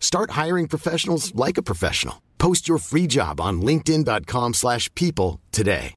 [0.00, 2.22] Start hiring professionals like a professional.
[2.38, 5.94] Post your free job on linkedin.com/people slash people today.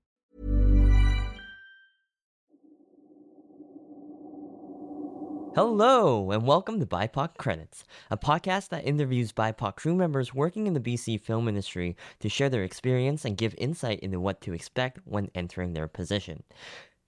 [5.53, 10.73] Hello, and welcome to BIPOC Credits, a podcast that interviews BIPOC crew members working in
[10.73, 14.99] the BC film industry to share their experience and give insight into what to expect
[15.03, 16.43] when entering their position.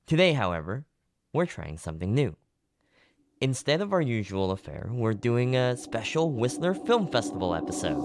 [0.08, 0.84] Today, however,
[1.34, 2.36] we're trying something new.
[3.44, 8.00] Instead of our usual affair, we're doing a special Whistler Film Festival episode.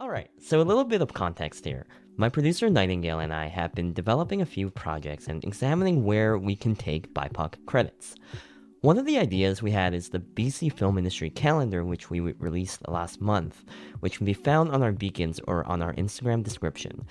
[0.00, 1.86] Alright, so a little bit of context here.
[2.16, 6.56] My producer Nightingale and I have been developing a few projects and examining where we
[6.56, 8.16] can take BIPOC credits.
[8.80, 12.88] One of the ideas we had is the BC Film Industry Calendar, which we released
[12.88, 13.64] last month,
[14.00, 17.06] which can be found on our beacons or on our Instagram description.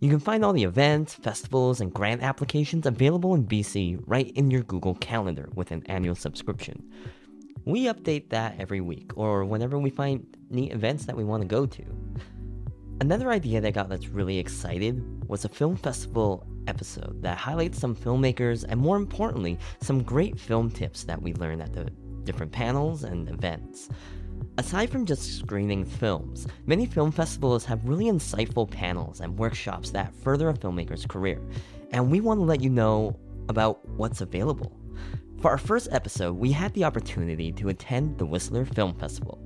[0.00, 4.50] You can find all the events, festivals, and grant applications available in BC right in
[4.50, 6.82] your Google Calendar with an annual subscription.
[7.64, 11.48] We update that every week or whenever we find neat events that we want to
[11.48, 11.84] go to.
[13.00, 17.96] Another idea that got us really excited was a film festival episode that highlights some
[17.96, 21.90] filmmakers and, more importantly, some great film tips that we learned at the
[22.24, 23.88] different panels and events.
[24.56, 30.14] Aside from just screening films, many film festivals have really insightful panels and workshops that
[30.14, 31.40] further a filmmaker's career,
[31.90, 34.72] and we want to let you know about what's available.
[35.40, 39.44] For our first episode, we had the opportunity to attend the Whistler Film Festival.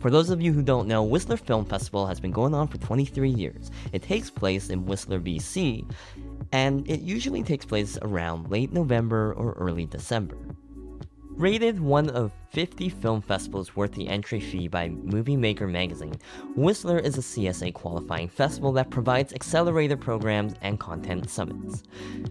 [0.00, 2.78] For those of you who don't know, Whistler Film Festival has been going on for
[2.78, 3.70] 23 years.
[3.92, 5.88] It takes place in Whistler, BC,
[6.50, 10.36] and it usually takes place around late November or early December.
[11.36, 16.14] Rated one of 50 film festivals worth the entry fee by Movie Maker magazine,
[16.56, 21.82] Whistler is a CSA qualifying festival that provides accelerator programs and content summits.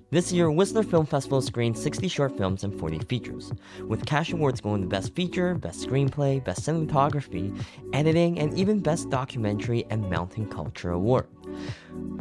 [0.09, 3.53] This year, Whistler Film Festival screened 60 short films and 40 features,
[3.87, 7.55] with cash awards going to Best Feature, Best Screenplay, Best Cinematography,
[7.93, 11.27] Editing, and even Best Documentary and Mountain Culture Award.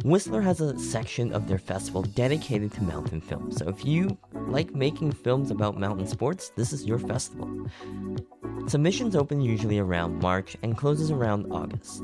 [0.03, 4.73] Whistler has a section of their festival dedicated to mountain films, so if you like
[4.73, 7.67] making films about mountain sports, this is your festival.
[8.67, 12.03] Submissions open usually around March and closes around August.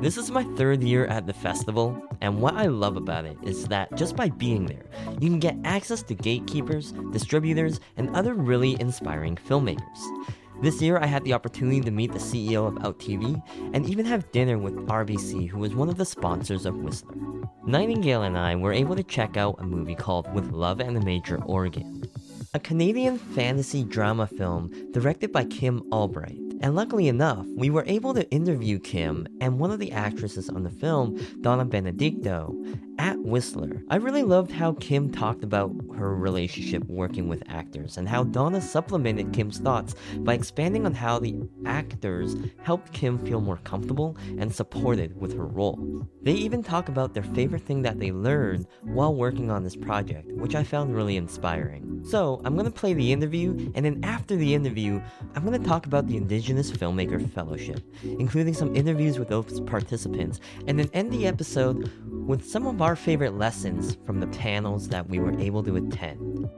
[0.00, 3.66] This is my third year at the festival, and what I love about it is
[3.66, 4.84] that just by being there,
[5.20, 10.28] you can get access to gatekeepers, distributors, and other really inspiring filmmakers.
[10.62, 13.42] This year, I had the opportunity to meet the CEO of OutTV
[13.74, 17.16] and even have dinner with RBC, who was one of the sponsors of Whistler.
[17.64, 21.04] Nightingale and I were able to check out a movie called With Love and a
[21.04, 22.07] Major Organ,
[22.54, 26.40] a Canadian fantasy drama film directed by Kim Albright.
[26.60, 30.62] And luckily enough, we were able to interview Kim and one of the actresses on
[30.62, 32.56] the film, Donna Benedicto,
[32.98, 33.82] at Whistler.
[33.88, 38.60] I really loved how Kim talked about her relationship working with actors and how Donna
[38.60, 44.52] supplemented Kim's thoughts by expanding on how the actors helped Kim feel more comfortable and
[44.54, 46.06] supported with her role.
[46.22, 50.30] They even talk about their favorite thing that they learned while working on this project,
[50.32, 52.02] which I found really inspiring.
[52.04, 55.00] So, I'm gonna play the interview, and then after the interview,
[55.34, 60.78] I'm gonna talk about the Indigenous Filmmaker Fellowship, including some interviews with those participants, and
[60.78, 61.90] then end the episode
[62.26, 66.48] with some of our favorite lessons from the panels that we were able to attend.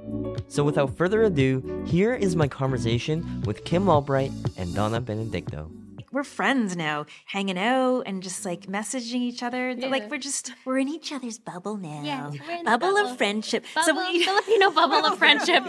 [0.49, 5.71] So, without further ado, here is my conversation with Kim Albright and Donna Benedicto.
[6.13, 9.77] We're friends now, hanging out and just like messaging each other.
[9.77, 12.01] Like we're just we're in each other's bubble now.
[12.03, 13.11] Yeah, we're in the bubble, bubble.
[13.13, 13.65] of friendship.
[13.77, 15.63] Bubble, we- Filipino bubble of friendship.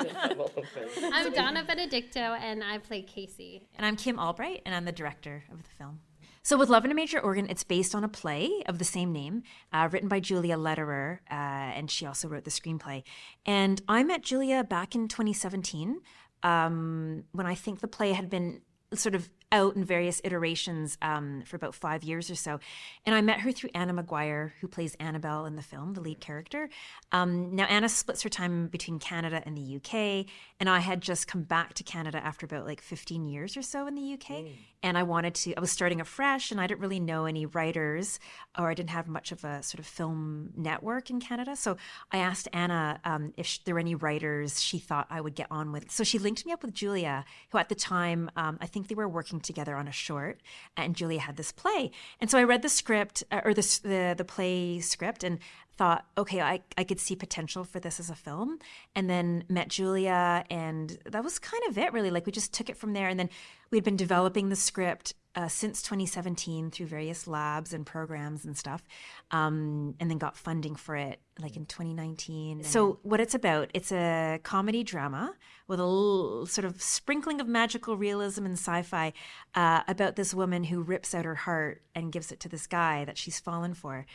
[1.13, 3.67] I'm Donna Benedicto, and I play Casey.
[3.75, 5.99] And I'm Kim Albright, and I'm the director of the film.
[6.43, 9.11] So, with Love in a Major Organ, it's based on a play of the same
[9.11, 13.03] name, uh, written by Julia Lederer, uh, and she also wrote the screenplay.
[13.45, 16.01] And I met Julia back in 2017
[16.41, 18.61] um, when I think the play had been
[18.93, 22.59] sort of out in various iterations um, for about five years or so.
[23.06, 26.19] And I met her through Anna McGuire, who plays Annabelle in the film, the lead
[26.19, 26.69] character.
[27.12, 30.25] Um, now, Anna splits her time between Canada and the UK.
[30.59, 33.88] And I had just come back to Canada after about like 15 years or so
[33.88, 34.27] in the UK.
[34.30, 34.51] Mm.
[34.83, 38.19] And I wanted to, I was starting afresh and I didn't really know any writers
[38.57, 41.56] or I didn't have much of a sort of film network in Canada.
[41.56, 41.77] So
[42.12, 45.71] I asked Anna um, if there were any writers she thought I would get on
[45.71, 45.92] with.
[45.92, 48.95] So she linked me up with Julia, who at the time, um, I think they
[48.95, 50.41] were working together on a short,
[50.77, 51.91] and Julia had this play.
[52.19, 55.39] And so I read the script uh, or the, the, the play script and
[55.73, 58.59] thought, okay, I, I could see potential for this as a film.
[58.95, 62.11] And then met Julia, and that was kind of it, really.
[62.11, 63.07] Like we just took it from there.
[63.07, 63.29] And then
[63.71, 68.83] we'd been developing the script uh, since 2017 through various labs and programs and stuff,
[69.31, 72.63] um, and then got funding for it like in 2019.
[72.63, 75.33] So, what it's about, it's a comedy drama
[75.67, 79.13] with a little sort of sprinkling of magical realism and sci fi
[79.55, 83.05] uh, about this woman who rips out her heart and gives it to this guy
[83.05, 84.05] that she's fallen for.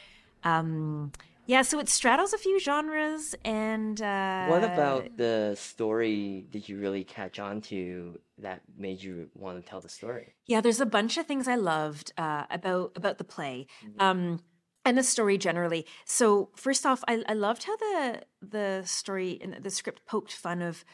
[0.44, 1.12] Um,
[1.46, 4.00] yeah, so it straddles a few genres and.
[4.00, 9.62] Uh, what about the story did you really catch on to that made you want
[9.62, 10.34] to tell the story?
[10.46, 13.66] Yeah, there's a bunch of things I loved uh, about about the play.
[13.84, 14.00] Mm-hmm.
[14.00, 14.40] Um,
[14.84, 15.84] and the story generally.
[16.04, 20.62] So first off, I, I loved how the the story and the script poked fun
[20.62, 20.84] of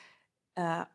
[0.56, 0.87] uh,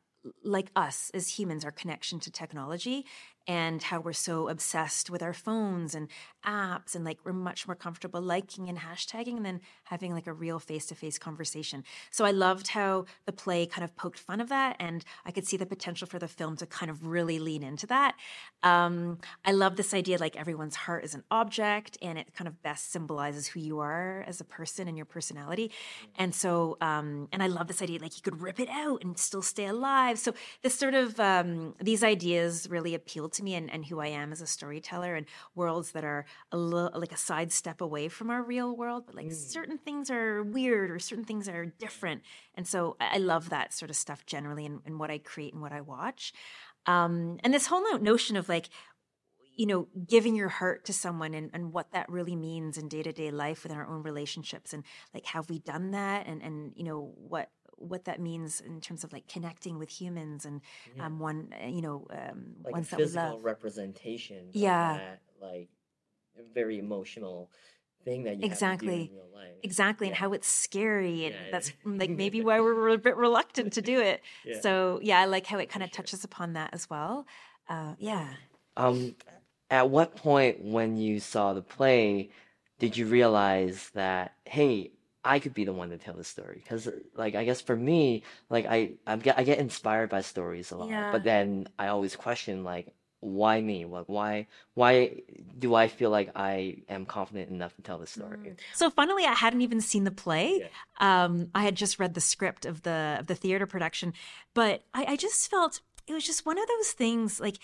[0.44, 3.06] like us as humans, our connection to technology
[3.48, 6.10] and how we're so obsessed with our phones and
[6.46, 10.60] apps and like we're much more comfortable liking and hashtagging than having like a real
[10.60, 11.84] face-to-face conversation.
[12.12, 15.48] So I loved how the play kind of poked fun of that and I could
[15.48, 18.16] see the potential for the film to kind of really lean into that.
[18.64, 22.62] Um, I love this idea like everyone's heart is an object and it kind of
[22.62, 25.72] best symbolizes who you are as a person and your personality.
[26.18, 29.18] And so um, and I love this idea like you could rip it out and
[29.18, 30.20] still stay alive.
[30.20, 30.34] So
[30.64, 34.32] this sort of um, these ideas really appealed to me and, and who I am
[34.32, 35.26] as a storyteller and
[35.56, 39.28] worlds that are a little like a sidestep away from our real world, but like
[39.28, 39.34] mm.
[39.34, 42.22] certain things are weird or certain things are different.
[42.56, 45.62] And so I love that sort of stuff generally and, in what I create and
[45.62, 46.34] what I watch.
[46.86, 48.70] Um, and this whole notion of like,
[49.56, 53.02] you know, giving your heart to someone and, and what that really means in day
[53.02, 56.74] to day life within our own relationships and like have we done that and and
[56.76, 60.62] you know what what that means in terms of like connecting with humans and
[60.96, 61.06] yeah.
[61.06, 64.98] um, one uh, you know um, like ones a physical representation yeah.
[64.98, 65.70] that, like
[66.54, 67.50] very emotional
[68.04, 69.12] thing that you exactly.
[69.64, 70.12] exactly yeah.
[70.12, 71.52] and how it's scary and yeah.
[71.52, 74.22] that's like maybe why we're a bit reluctant to do it.
[74.62, 77.26] So yeah i like how it kind of touches upon that as well.
[77.70, 78.30] Uh, yeah.
[78.76, 79.16] Um
[79.70, 82.30] at what point when you saw the play
[82.80, 84.92] did you realize that hey
[85.28, 88.24] I could be the one to tell the story because like I guess for me
[88.50, 91.12] like I I get I get inspired by stories a lot Yeah.
[91.12, 95.22] but then I always question like why me like why why
[95.58, 98.56] do I feel like I am confident enough to tell the story mm.
[98.74, 100.70] So funnily, I hadn't even seen the play.
[101.00, 104.14] Um, I had just read the script of the of the theater production,
[104.54, 107.58] but I, I just felt it was just one of those things like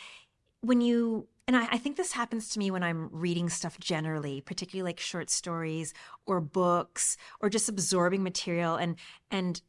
[0.63, 4.39] when you and I, I, think this happens to me when I'm reading stuff generally,
[4.39, 5.93] particularly like short stories
[6.25, 8.95] or books or just absorbing material and
[9.29, 9.61] and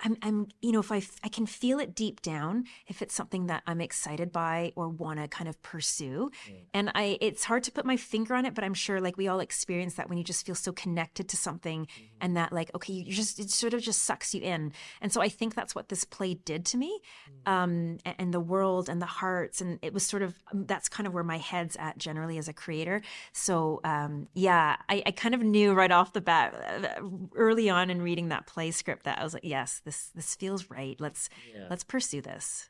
[0.00, 3.46] I'm, I'm, you know, if I, I can feel it deep down, if it's something
[3.46, 6.30] that I'm excited by or want to kind of pursue.
[6.48, 6.54] Mm.
[6.72, 9.28] And I, it's hard to put my finger on it, but I'm sure like we
[9.28, 12.04] all experience that when you just feel so connected to something mm-hmm.
[12.20, 14.72] and that like, okay, you just, it sort of just sucks you in.
[15.00, 17.00] And so I think that's what this play did to me.
[17.46, 17.52] Mm.
[17.52, 19.60] Um, and, and the world and the hearts.
[19.60, 22.46] And it was sort of, um, that's kind of where my head's at generally as
[22.46, 23.02] a creator.
[23.32, 26.54] So, um, yeah, I, I kind of knew right off the bat
[26.98, 30.34] uh, early on in reading that play script that I was like, yes, this this
[30.34, 30.96] feels right.
[31.00, 31.66] Let's yeah.
[31.70, 32.68] let's pursue this.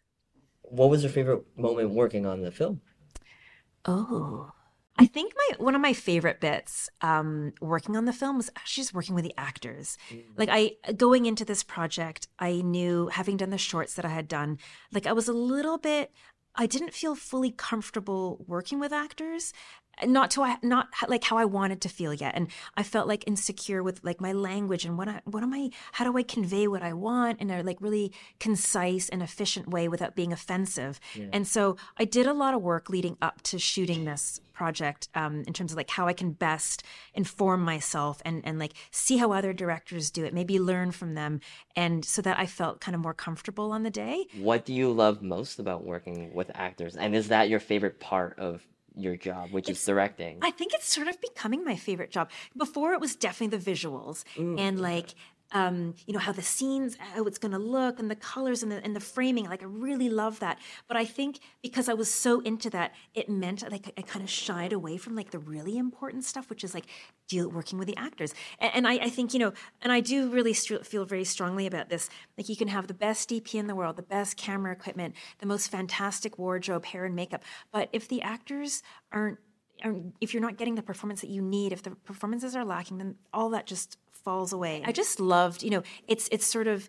[0.62, 2.80] What was your favorite moment working on the film?
[3.84, 4.52] Oh,
[4.96, 8.82] I think my one of my favorite bits um, working on the film was actually
[8.82, 9.98] just working with the actors.
[10.10, 10.22] Mm.
[10.36, 14.28] Like I going into this project, I knew having done the shorts that I had
[14.28, 14.58] done,
[14.92, 16.12] like I was a little bit
[16.54, 19.52] I didn't feel fully comfortable working with actors
[20.06, 23.82] not to not like how I wanted to feel yet, and I felt like insecure
[23.82, 26.82] with like my language and what I what am I how do I convey what
[26.82, 31.00] I want in a like really concise and efficient way without being offensive.
[31.14, 31.26] Yeah.
[31.32, 35.44] And so I did a lot of work leading up to shooting this project um,
[35.46, 36.82] in terms of like how I can best
[37.14, 41.40] inform myself and and like see how other directors do it, maybe learn from them,
[41.76, 44.26] and so that I felt kind of more comfortable on the day.
[44.36, 48.38] What do you love most about working with actors, and is that your favorite part
[48.38, 50.38] of your job, which it's, is directing.
[50.42, 52.30] I think it's sort of becoming my favorite job.
[52.56, 54.58] Before it was definitely the visuals mm.
[54.58, 55.14] and like
[55.52, 58.70] um, you know, how the scenes, how it's going to look, and the colors and
[58.70, 59.46] the and the framing.
[59.46, 60.58] Like I really love that.
[60.86, 64.30] But I think because I was so into that, it meant like I kind of
[64.30, 66.86] shied away from like the really important stuff, which is like
[67.28, 68.34] deal working with the actors.
[68.58, 69.52] And, and I, I, think you know,
[69.82, 72.10] and I do really st- feel very strongly about this.
[72.36, 75.46] Like you can have the best DP in the world, the best camera equipment, the
[75.46, 79.38] most fantastic wardrobe, hair and makeup, but if the actors aren't
[80.20, 83.14] if you're not getting the performance that you need, if the performances are lacking, then
[83.32, 84.82] all that just falls away.
[84.84, 86.88] I just loved, you know, it's it's sort of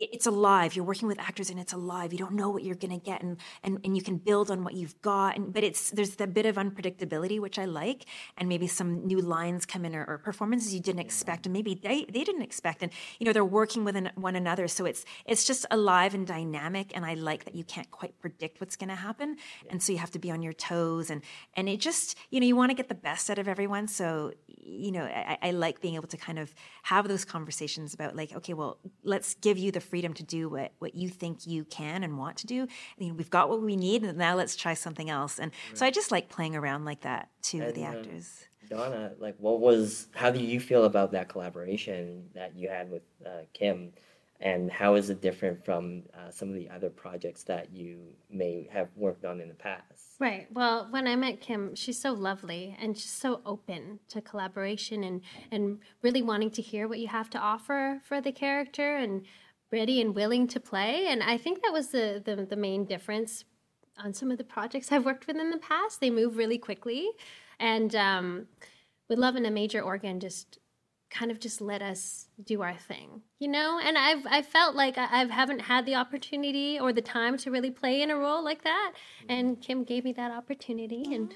[0.00, 0.76] it's alive.
[0.76, 2.12] You're working with actors and it's alive.
[2.12, 4.62] You don't know what you're going to get and, and, and you can build on
[4.62, 5.36] what you've got.
[5.36, 8.04] And, but it's, there's that bit of unpredictability, which I like.
[8.36, 11.46] And maybe some new lines come in or, or performances you didn't expect.
[11.46, 12.82] And maybe they, they didn't expect.
[12.82, 14.68] And, you know, they're working with an, one another.
[14.68, 16.92] So it's, it's just alive and dynamic.
[16.94, 19.36] And I like that you can't quite predict what's going to happen.
[19.68, 21.22] And so you have to be on your toes and,
[21.54, 23.88] and it just, you know, you want to get the best out of everyone.
[23.88, 28.14] So, you know, I, I like being able to kind of have those conversations about
[28.14, 31.64] like, okay, well, let's give you the freedom to do what, what you think you
[31.64, 32.64] can and want to do.
[32.64, 35.38] I mean, we've got what we need, and now let's try something else.
[35.38, 35.78] And right.
[35.78, 38.44] so I just like playing around like that too with the um, actors.
[38.68, 40.08] Donna, like, what was?
[40.14, 43.92] How do you feel about that collaboration that you had with uh, Kim?
[44.40, 47.98] and how is it different from uh, some of the other projects that you
[48.30, 52.12] may have worked on in the past right well when i met kim she's so
[52.12, 57.08] lovely and she's so open to collaboration and and really wanting to hear what you
[57.08, 59.24] have to offer for the character and
[59.70, 63.44] ready and willing to play and i think that was the the, the main difference
[64.02, 67.10] on some of the projects i've worked with in the past they move really quickly
[67.60, 68.46] and um,
[69.08, 70.58] with love in a major organ just
[71.10, 73.80] kind of just let us do our thing, you know?
[73.82, 77.50] And I've I felt like I, I haven't had the opportunity or the time to
[77.50, 78.92] really play in a role like that.
[79.28, 81.32] And Kim gave me that opportunity and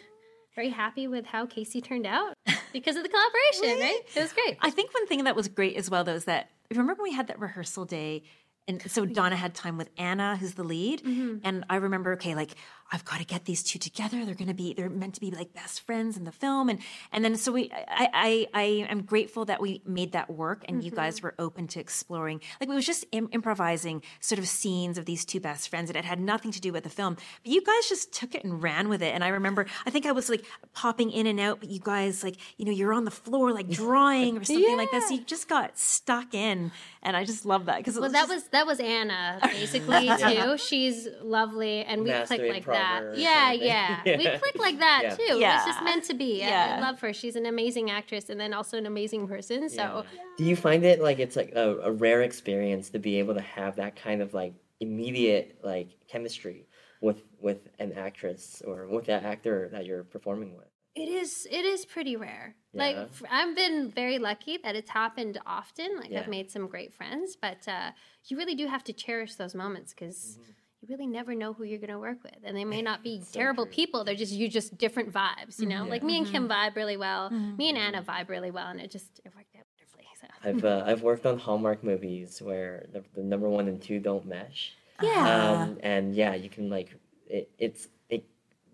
[0.54, 2.34] very happy with how Casey turned out
[2.72, 4.00] because of the collaboration, right?
[4.14, 4.58] It was great.
[4.60, 7.17] I think one thing that was great as well though is that remember when we
[7.17, 8.23] had that rehearsal day
[8.69, 11.02] and so Donna had time with Anna, who's the lead.
[11.02, 11.38] Mm-hmm.
[11.43, 12.55] And I remember, okay, like
[12.92, 14.25] I've got to get these two together.
[14.25, 16.68] They're going to be, they're meant to be like best friends in the film.
[16.68, 16.78] And,
[17.11, 20.76] and then, so we, I, I, I am grateful that we made that work and
[20.76, 20.84] mm-hmm.
[20.84, 21.28] you guys mm-hmm.
[21.28, 25.25] were open to exploring, like we was just Im- improvising sort of scenes of these
[25.25, 27.88] two best friends and it had nothing to do with the film, but you guys
[27.88, 29.14] just took it and ran with it.
[29.14, 30.44] And I remember, I think I was like
[30.75, 33.68] popping in and out, but you guys like, you know, you're on the floor, like
[33.70, 34.76] drawing or something yeah.
[34.76, 35.08] like this.
[35.08, 36.70] So you just got stuck in.
[37.04, 38.30] And I just love that because well, was that just...
[38.30, 40.56] was, that was Anna basically too.
[40.58, 41.82] She's lovely.
[41.84, 43.16] And we Master clicked like that that.
[43.16, 44.16] Yeah, yeah, yeah.
[44.18, 45.14] We click like that yeah.
[45.16, 45.38] too.
[45.38, 45.56] Yeah.
[45.56, 46.38] It's just meant to be.
[46.38, 46.76] Yeah.
[46.78, 47.12] I, love her.
[47.12, 49.68] She's an amazing actress and then also an amazing person.
[49.68, 50.04] So
[50.36, 53.40] Do you find it like it's like a, a rare experience to be able to
[53.40, 56.66] have that kind of like immediate like chemistry
[57.00, 60.66] with with an actress or with that actor that you're performing with?
[60.94, 62.54] It is it is pretty rare.
[62.72, 62.82] Yeah.
[62.82, 65.96] Like I've been very lucky that it's happened often.
[65.98, 66.20] Like yeah.
[66.20, 67.92] I've made some great friends, but uh,
[68.26, 71.64] you really do have to cherish those moments because mm-hmm you really never know who
[71.64, 73.72] you're going to work with and they may not be so terrible true.
[73.72, 75.90] people they're just you just different vibes you know yeah.
[75.90, 76.52] like me and kim mm-hmm.
[76.52, 77.56] vibe really well mm-hmm.
[77.56, 80.48] me and anna vibe really well and it just it worked out wonderfully so.
[80.48, 84.26] i've uh, i've worked on hallmark movies where the, the, number one and two don't
[84.26, 86.94] mesh yeah um, and yeah you can like
[87.28, 88.24] it, it's it,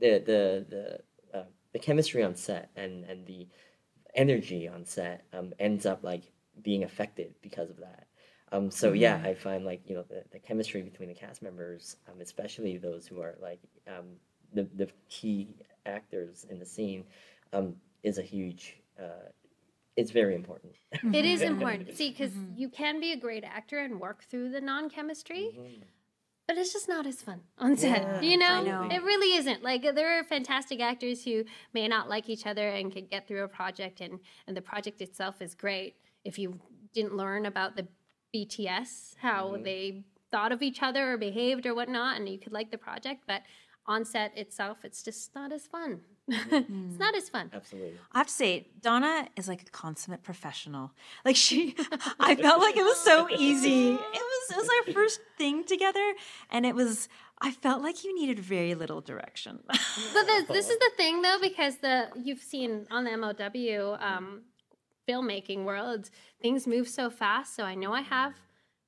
[0.00, 3.46] the the the uh, the chemistry on set and and the
[4.14, 6.22] energy on set um, ends up like
[6.62, 8.07] being affected because of that
[8.52, 8.97] um, so mm-hmm.
[8.97, 12.78] yeah, I find like you know the, the chemistry between the cast members, um, especially
[12.78, 14.07] those who are like um,
[14.52, 15.49] the the key
[15.87, 17.05] actors in the scene,
[17.52, 18.76] um, is a huge.
[18.99, 19.31] Uh,
[19.97, 20.75] it's very important.
[21.12, 21.95] It is important.
[21.95, 22.57] See, because mm-hmm.
[22.57, 25.50] you can be a great actor and work through the non chemistry.
[25.59, 25.83] Mm-hmm.
[26.47, 28.00] But it's just not as fun on set.
[28.00, 28.64] Yeah, you know?
[28.64, 28.88] know?
[28.90, 29.62] It really isn't.
[29.62, 33.45] Like there are fantastic actors who may not like each other and can get through
[33.45, 36.59] a project and, and the project itself is great if you
[36.95, 37.87] didn't learn about the
[38.35, 39.62] BTS, how mm-hmm.
[39.62, 43.23] they thought of each other or behaved or whatnot, and you could like the project,
[43.26, 43.42] but
[43.87, 46.00] on set itself, it's just not as fun.
[46.30, 46.88] Mm-hmm.
[46.90, 47.50] it's not as fun.
[47.52, 47.94] Absolutely.
[48.12, 50.92] I have to say, Donna is like a consummate professional.
[51.25, 51.75] Like she,
[52.20, 53.92] I felt like it was so easy.
[53.92, 56.12] It was, it was our first thing together,
[56.50, 57.08] and it was.
[57.40, 59.61] I felt like you needed very little direction.
[59.68, 59.78] but
[60.26, 64.42] this, this, is the thing, though, because the you've seen on the MOW, um,
[65.08, 66.10] filmmaking world,
[66.42, 67.56] things move so fast.
[67.56, 68.34] So I know I have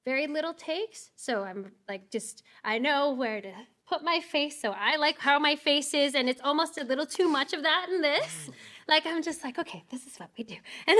[0.04, 1.10] very little takes.
[1.16, 3.52] So I'm like, just, I know where to
[3.88, 4.60] put my face.
[4.60, 6.14] So I like how my face is.
[6.14, 8.50] And it's almost a little too much of that in this.
[8.90, 10.56] Like I'm just like, okay, this is what we do.
[10.86, 10.98] And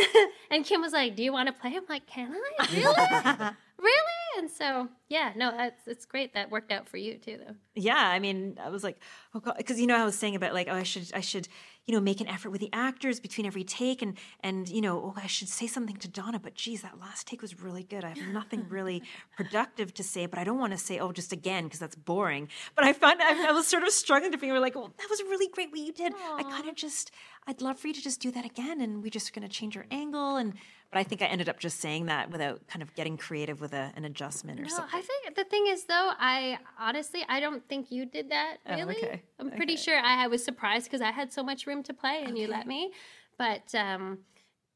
[0.51, 1.75] and Kim was like, do you want to play?
[1.77, 4.21] I'm like, can I really, really?
[4.39, 7.55] And so yeah, no, that's it's great that worked out for you too, though.
[7.75, 8.99] Yeah, I mean, I was like,
[9.35, 11.49] oh god, because you know, I was saying about like, oh, I should, I should,
[11.85, 14.99] you know, make an effort with the actors between every take, and and you know,
[14.99, 18.05] oh, I should say something to Donna, but geez, that last take was really good.
[18.05, 19.03] I have nothing really
[19.37, 22.49] productive to say, but I don't want to say, oh, just again, because that's boring.
[22.77, 25.21] But I found I, I was sort of struggling to figure like, well, that was
[25.21, 26.13] a really great what you did.
[26.37, 27.11] I kind of just,
[27.47, 29.75] I'd love for you to just do that again, and we're just going to change
[29.75, 30.55] your angle and.
[30.93, 33.73] But I think I ended up just saying that without kind of getting creative with
[33.75, 34.99] a, an adjustment or No, something.
[34.99, 38.75] I think the thing is though, I honestly I don't think you did that Oh,
[38.75, 38.97] really.
[38.97, 39.23] okay.
[39.39, 42.25] I'm pretty sure I, I was surprised because I had so much room to play
[42.25, 42.91] and you let me.
[43.39, 44.19] But um,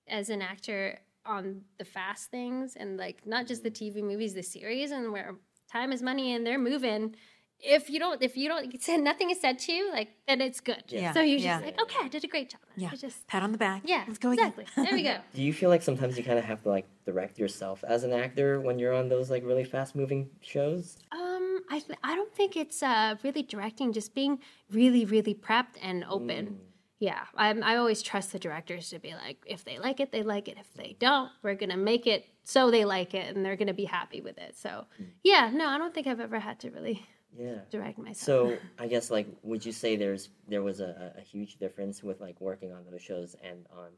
[0.07, 4.43] as an actor on the fast things and like not just the TV movies, the
[4.45, 5.35] series and where
[5.69, 7.17] time is money and they're moving.
[7.61, 10.61] If you don't, if you don't, say nothing is said to you, like then it's
[10.61, 10.83] good.
[10.89, 11.13] Yeah.
[11.15, 11.61] So you're just Yeah.
[11.61, 12.61] like, okay, I did a great job.
[12.77, 13.83] yeah, I just pat on the back.
[13.87, 14.49] yeah, let's go again.
[14.59, 14.85] exactly.
[14.85, 15.17] There we go.
[15.35, 18.13] Do you feel like sometimes you kind of have to like direct yourself as an
[18.13, 20.99] actor when you're on those like really fast moving shows?
[21.13, 25.77] Um, I th- I don't think it's uh really directing, just being really really prepped
[25.81, 26.47] and open.
[26.47, 26.57] Mm.
[27.01, 30.23] Yeah, I'm, I always trust the directors to be like, if they like it, they
[30.23, 30.57] like it.
[30.59, 33.85] If they don't, we're gonna make it so they like it and they're gonna be
[33.85, 34.57] happy with it.
[34.57, 35.07] So, Mm.
[35.23, 37.05] yeah, no, I don't think I've ever had to really
[37.37, 37.59] Yeah.
[37.71, 38.17] direct myself.
[38.19, 42.21] So I guess like would you say there's there was a, a huge difference with
[42.21, 43.89] like working on those shows and on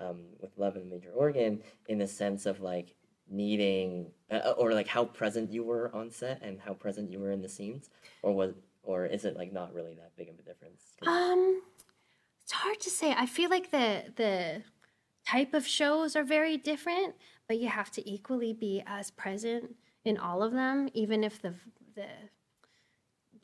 [0.00, 2.94] um, with Love and Major Organ in the sense of like
[3.30, 7.30] needing uh, or like how present you were on set and how present you were
[7.30, 7.90] in the scenes
[8.22, 11.62] or was or is it like not really that big of a difference Um,
[12.42, 13.12] it's hard to say.
[13.16, 14.62] I feel like the the
[15.26, 17.14] type of shows are very different,
[17.48, 19.74] but you have to equally be as present
[20.04, 21.54] in all of them, even if the
[21.96, 22.08] the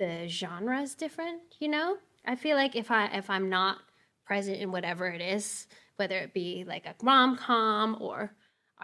[0.00, 1.42] the genre is different.
[1.60, 3.78] You know, I feel like if I if I'm not
[4.26, 8.32] present in whatever it is, whether it be like a rom com or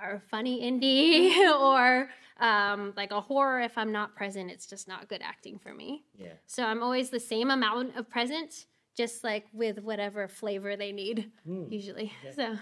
[0.00, 2.08] or funny indie or
[2.38, 6.04] um, like a horror, if I'm not present, it's just not good acting for me.
[6.14, 6.34] yeah.
[6.46, 11.30] So I'm always the same amount of present, just like with whatever flavor they need,
[11.46, 12.12] usually.
[12.34, 12.56] So,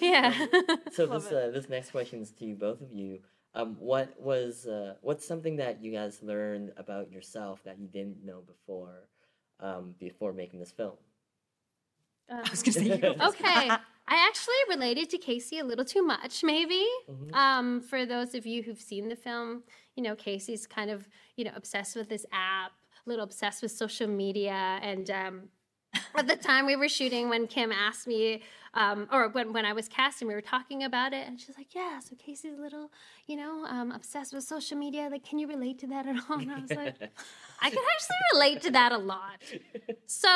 [0.00, 0.46] yeah.
[0.92, 3.18] So this uh, this next question is to you, both of you.
[3.54, 8.24] Um, what was uh, what's something that you guys learned about yourself that you didn't
[8.24, 9.08] know before
[9.60, 10.94] um, before making this film?
[12.30, 13.70] I was gonna say, you okay.
[14.08, 16.84] I actually related to Casey a little too much, maybe.
[17.34, 19.62] Um, for those of you who've seen the film,
[19.96, 22.72] you know, Casey's kind of, you know, obsessed with this app,
[23.06, 24.80] a little obsessed with social media.
[24.82, 25.42] And um,
[26.16, 28.42] at the time we were shooting, when Kim asked me,
[28.74, 31.26] um, or when, when I was casting, we were talking about it.
[31.26, 32.90] And she's like, Yeah, so Casey's a little,
[33.26, 35.08] you know, um, obsessed with social media.
[35.10, 36.38] Like, can you relate to that at all?
[36.38, 36.96] And I was like,
[37.60, 39.40] I can actually relate to that a lot.
[40.06, 40.28] So,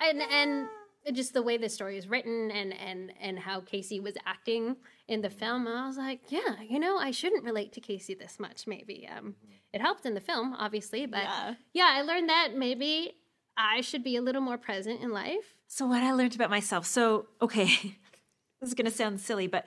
[0.00, 0.68] and, and,
[1.12, 5.22] just the way the story is written and and and how Casey was acting in
[5.22, 8.66] the film, I was like, yeah, you know, I shouldn't relate to Casey this much.
[8.66, 9.34] Maybe um,
[9.72, 11.54] it helped in the film, obviously, but Yeah.
[11.72, 11.90] yeah.
[11.92, 13.14] I learned that maybe
[13.58, 15.56] I should be a little more present in life.
[15.66, 16.86] So what I learned about myself.
[16.86, 17.66] So okay,
[18.60, 19.64] this is gonna sound silly, but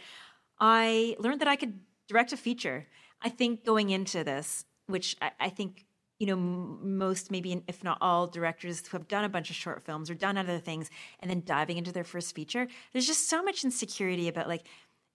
[0.60, 2.88] I learned that I could direct a feature.
[3.22, 5.86] I think going into this, which I, I think
[6.20, 9.84] you know most maybe if not all directors who have done a bunch of short
[9.84, 13.42] films or done other things and then diving into their first feature there's just so
[13.42, 14.68] much insecurity about like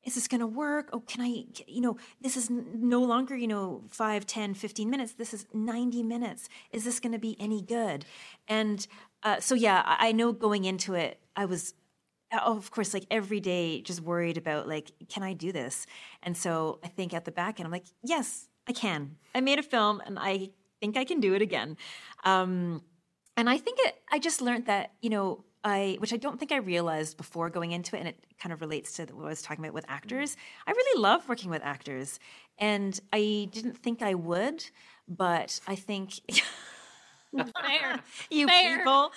[0.06, 0.88] is this going to work?
[0.92, 5.12] Oh can i you know this is no longer you know 5 10 15 minutes.
[5.12, 6.48] This is 90 minutes.
[6.72, 8.06] Is this going to be any good?
[8.48, 8.86] And
[9.22, 11.74] uh, so yeah I, I know going into it i was
[12.32, 15.86] oh, of course like every day just worried about like can i do this?
[16.22, 19.16] And so i think at the back end i'm like yes i can.
[19.34, 21.76] I made a film and i think i can do it again.
[22.24, 22.82] Um,
[23.36, 26.52] and i think it i just learned that you know I, which I don't think
[26.52, 29.42] I realized before going into it, and it kind of relates to what I was
[29.42, 29.96] talking about with mm-hmm.
[29.96, 30.36] actors.
[30.64, 32.20] I really love working with actors,
[32.56, 34.64] and I didn't think I would,
[35.08, 36.20] but I think
[37.36, 38.00] Fair,
[38.30, 38.78] you Fair.
[38.78, 39.12] people.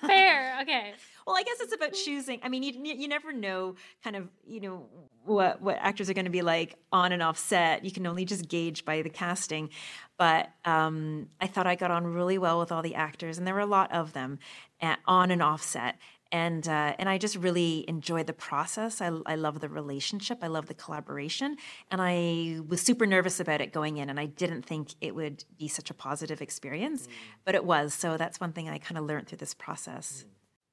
[0.00, 0.94] fair, okay.
[1.26, 2.40] Well, I guess it's about choosing.
[2.42, 4.86] I mean, you you never know kind of you know
[5.24, 7.84] what what actors are going to be like on and off set.
[7.84, 9.70] You can only just gauge by the casting.
[10.18, 13.54] But um, I thought I got on really well with all the actors, and there
[13.54, 14.38] were a lot of them
[14.80, 15.96] at, on and off set.
[16.30, 19.02] And uh, and I just really enjoyed the process.
[19.02, 20.38] I, I love the relationship.
[20.40, 21.56] I love the collaboration.
[21.90, 25.44] And I was super nervous about it going in, and I didn't think it would
[25.58, 27.06] be such a positive experience,
[27.44, 27.92] but it was.
[27.92, 30.24] So that's one thing I kind of learned through this process.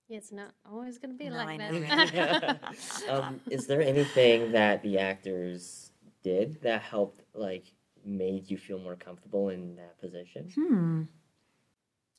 [0.09, 2.73] It's not always going to be No, like I know, that.
[3.09, 5.91] um, is there anything that the actors
[6.23, 7.65] did that helped like
[8.03, 10.49] made you feel more comfortable in that position?
[10.55, 11.03] Hmm.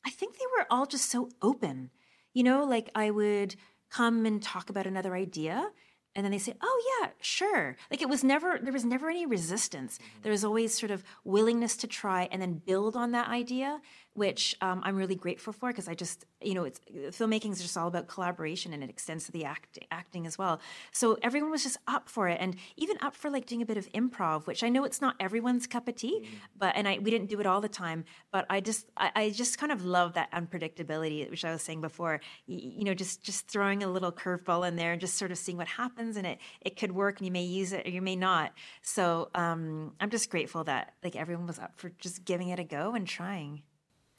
[0.05, 1.91] I think they were all just so open.
[2.33, 3.55] You know, like I would
[3.89, 5.69] come and talk about another idea
[6.15, 9.25] and then they say oh yeah sure like it was never there was never any
[9.25, 13.79] resistance there was always sort of willingness to try and then build on that idea
[14.13, 16.79] which um, i'm really grateful for because i just you know it's
[17.11, 20.59] filmmaking is just all about collaboration and it extends to the act, acting as well.
[20.91, 23.77] So everyone was just up for it and even up for like doing a bit
[23.77, 26.35] of improv which i know it's not everyone's cup of tea mm-hmm.
[26.57, 29.29] but and i we didn't do it all the time but i just I, I,
[29.29, 32.21] just kind of love that unpredictability which i was saying before.
[32.47, 35.37] You, you know just just throwing a little curveball in there and just sort of
[35.37, 38.01] seeing what happens and it it could work and you may use it or you
[38.01, 38.53] may not.
[38.81, 42.63] So um, i'm just grateful that like everyone was up for just giving it a
[42.63, 43.61] go and trying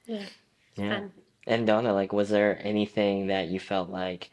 [0.07, 0.27] yeah.
[0.77, 1.01] Yeah.
[1.01, 1.13] Fun.
[1.47, 4.31] And Donna, like, was there anything that you felt like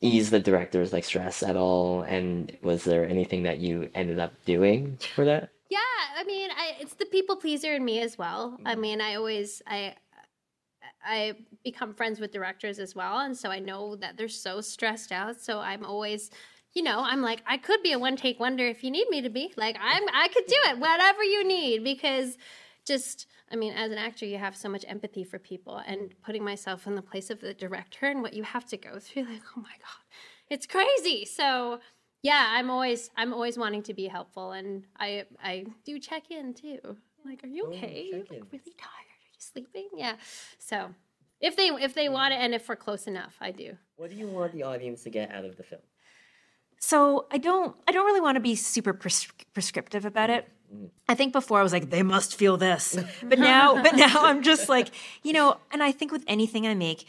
[0.00, 2.02] eased the director's like stress at all?
[2.02, 5.50] And was there anything that you ended up doing for that?
[5.70, 5.78] Yeah,
[6.16, 8.58] I mean, I, it's the people pleaser in me as well.
[8.64, 8.80] I mm-hmm.
[8.80, 9.94] mean, I always I
[11.04, 11.34] I
[11.64, 15.40] become friends with directors as well, and so I know that they're so stressed out.
[15.40, 16.30] So I'm always
[16.74, 19.20] you know, I'm like, I could be a one take wonder if you need me
[19.22, 19.52] to be.
[19.56, 22.38] Like, I'm, I could do it, whatever you need, because
[22.92, 26.44] just I mean, as an actor, you have so much empathy for people, and putting
[26.44, 29.42] myself in the place of the director and what you have to go through, like,
[29.56, 30.02] oh my god,
[30.50, 31.24] it's crazy.
[31.24, 31.80] So,
[32.22, 36.54] yeah, I'm always I'm always wanting to be helpful, and I I do check in
[36.54, 36.80] too.
[37.24, 38.10] Like, are you oh, okay?
[38.12, 39.08] Oh, you look really tired.
[39.12, 39.88] Are you sleeping?
[39.96, 40.16] Yeah.
[40.58, 40.94] So,
[41.40, 43.76] if they if they want it, and if we're close enough, I do.
[43.96, 45.82] What do you want the audience to get out of the film?
[46.82, 50.38] So I don't I don't really want to be super pres- prescriptive about mm.
[50.38, 50.48] it.
[51.08, 54.42] I think before I was like, they must feel this, but now, but now I'm
[54.42, 54.88] just like,
[55.22, 57.06] you know, and I think with anything I make,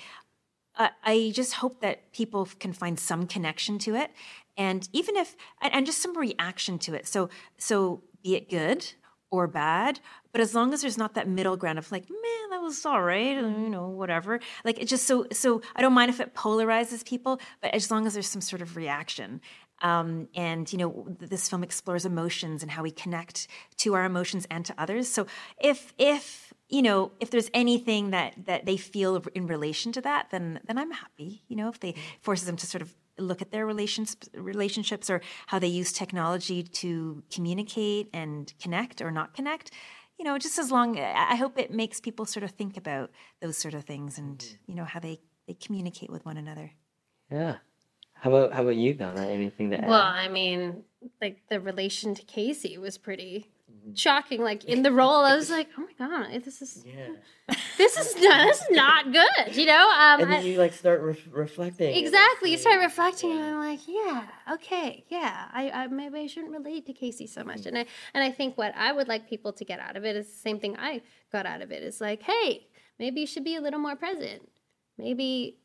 [0.76, 4.12] uh, I just hope that people can find some connection to it,
[4.58, 7.08] and even if, and just some reaction to it.
[7.08, 8.94] So, so be it good
[9.32, 10.00] or bad,
[10.32, 13.02] but as long as there's not that middle ground of like, man, that was all
[13.02, 14.40] right, you know, whatever.
[14.66, 18.06] Like it just so so I don't mind if it polarizes people, but as long
[18.08, 19.42] as there's some sort of reaction.
[19.84, 24.48] Um, and you know, this film explores emotions and how we connect to our emotions
[24.50, 25.08] and to others.
[25.10, 25.28] So
[25.62, 30.32] if if you know if there's anything that that they feel in relation to that,
[30.32, 31.44] then then I'm happy.
[31.50, 35.22] You know, if they forces them to sort of look at their relations relationships or
[35.48, 39.72] how they use technology to communicate and connect or not connect
[40.18, 43.58] you know just as long i hope it makes people sort of think about those
[43.58, 44.72] sort of things and mm-hmm.
[44.72, 46.72] you know how they they communicate with one another
[47.32, 47.58] yeah
[48.24, 49.28] how about how about you, Donna?
[49.28, 49.90] Anything to add?
[49.90, 50.86] Well, I mean,
[51.22, 53.96] like the relation to Casey was pretty mm-hmm.
[53.96, 54.42] shocking.
[54.42, 57.56] Like in the role, I was like, oh my god, this is yeah.
[57.78, 59.58] this is not this is not good.
[59.58, 59.90] You know?
[59.90, 61.98] Um, and then I, you like start re- reflecting.
[61.98, 63.36] Exactly, you start reflecting, yeah.
[63.36, 67.44] and I'm like, yeah, okay, yeah, I, I, maybe I shouldn't relate to Casey so
[67.44, 67.64] much.
[67.64, 67.76] Mm-hmm.
[67.76, 70.16] And I and I think what I would like people to get out of it
[70.16, 71.84] is the same thing I got out of it.
[71.84, 72.68] Is like, hey,
[73.00, 74.48] maybe you should be a little more present.
[74.98, 75.58] Maybe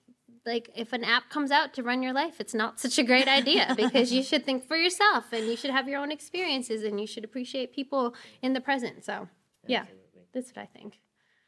[0.48, 3.28] like if an app comes out to run your life, it's not such a great
[3.28, 6.98] idea because you should think for yourself and you should have your own experiences and
[6.98, 9.04] you should appreciate people in the present.
[9.04, 9.28] So,
[9.66, 10.22] yeah, Absolutely.
[10.32, 10.98] that's what I think.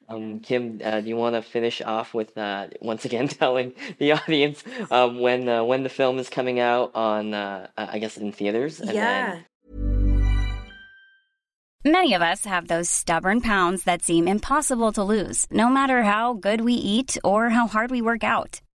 [0.09, 4.13] Um, Kim, uh, do you want to finish off with uh, once again telling the
[4.13, 8.33] audience um, when uh, when the film is coming out on, uh, I guess, in
[8.33, 8.81] theaters?
[8.81, 9.35] And yeah.
[9.35, 9.45] Then...
[11.83, 16.35] Many of us have those stubborn pounds that seem impossible to lose, no matter how
[16.35, 18.61] good we eat or how hard we work out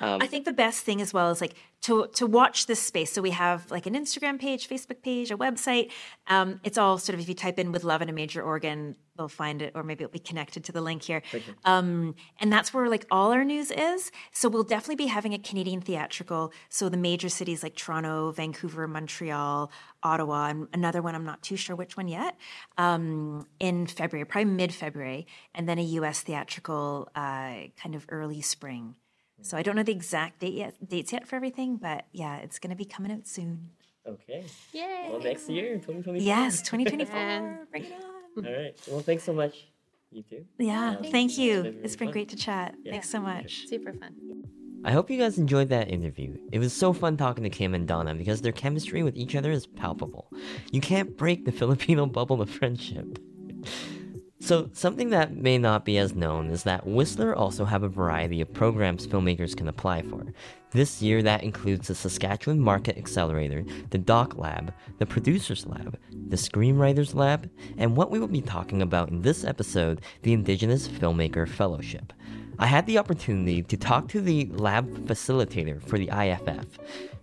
[0.00, 3.12] Um, I think the best thing as well is like to to watch this space.
[3.12, 5.90] So we have like an Instagram page, Facebook page, a website.
[6.26, 8.96] Um, it's all sort of if you type in with love in a major organ,
[9.16, 11.22] they'll find it, or maybe it'll be connected to the link here.
[11.64, 14.10] Um, and that's where like all our news is.
[14.32, 16.52] So we'll definitely be having a Canadian theatrical.
[16.68, 19.70] So the major cities like Toronto, Vancouver, Montreal,
[20.02, 22.36] Ottawa, and another one I'm not too sure which one yet.
[22.78, 26.20] Um, in February, probably mid February, and then a U.S.
[26.22, 28.96] theatrical uh, kind of early spring.
[29.42, 32.58] So I don't know the exact date yet, dates yet for everything, but yeah, it's
[32.58, 33.70] going to be coming out soon.
[34.06, 34.44] okay.
[34.72, 35.08] Yay.
[35.10, 36.16] Well, next year, 2024.
[36.26, 37.66] Yes, 2024.
[37.70, 38.46] Bring it on.
[38.46, 38.74] All right.
[38.88, 39.66] Well, thanks so much.
[40.12, 40.44] You too.
[40.58, 41.62] Yeah, Um, thank you.
[41.62, 42.12] been It's really been fun.
[42.12, 42.74] great to chat.
[42.82, 42.92] Yeah.
[42.92, 43.66] Thanks so much.
[43.68, 44.14] Super fun.
[44.82, 46.36] I hope you guys enjoyed that interview.
[46.52, 49.50] It was so fun talking to Kim and Donna because their chemistry with each other
[49.52, 50.30] is palpable.
[50.72, 53.18] You can't break the Filipino bubble of friendship.
[54.42, 58.40] So, something that may not be as known is that Whistler also have a variety
[58.40, 60.24] of programs filmmakers can apply for.
[60.70, 65.98] This year, that includes the Saskatchewan Market Accelerator, the Doc Lab, the Producers Lab,
[66.28, 70.88] the Screenwriters Lab, and what we will be talking about in this episode, the Indigenous
[70.88, 72.12] Filmmaker Fellowship.
[72.58, 76.78] I had the opportunity to talk to the lab facilitator for the IFF.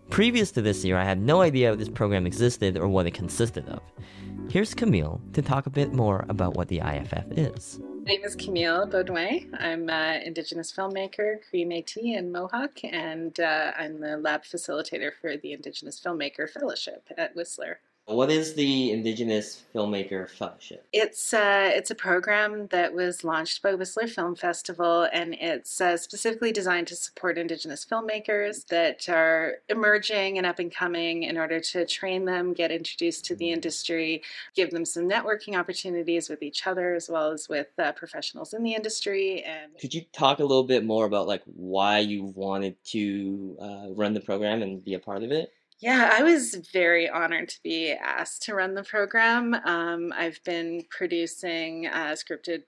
[0.09, 3.67] Previous to this year, I had no idea this program existed or what it consisted
[3.69, 3.81] of.
[4.49, 7.81] Here's Camille to talk a bit more about what the IFF is.
[8.05, 9.49] My name is Camille Baudouin.
[9.59, 15.35] I'm an Indigenous filmmaker, Cree Métis, and Mohawk, and uh, I'm the lab facilitator for
[15.35, 17.81] the Indigenous Filmmaker Fellowship at Whistler.
[18.07, 20.87] What is the Indigenous Filmmaker Fellowship?
[20.93, 25.97] It's uh, it's a program that was launched by Whistler Film Festival, and it's uh,
[25.97, 31.59] specifically designed to support Indigenous filmmakers that are emerging and up and coming in order
[31.59, 34.23] to train them, get introduced to the industry,
[34.55, 38.63] give them some networking opportunities with each other as well as with uh, professionals in
[38.63, 39.43] the industry.
[39.43, 43.87] And Could you talk a little bit more about like why you wanted to uh,
[43.89, 45.51] run the program and be a part of it?
[45.79, 49.53] Yeah, I was very honored to be asked to run the program.
[49.53, 52.63] Um, I've been producing uh, scripted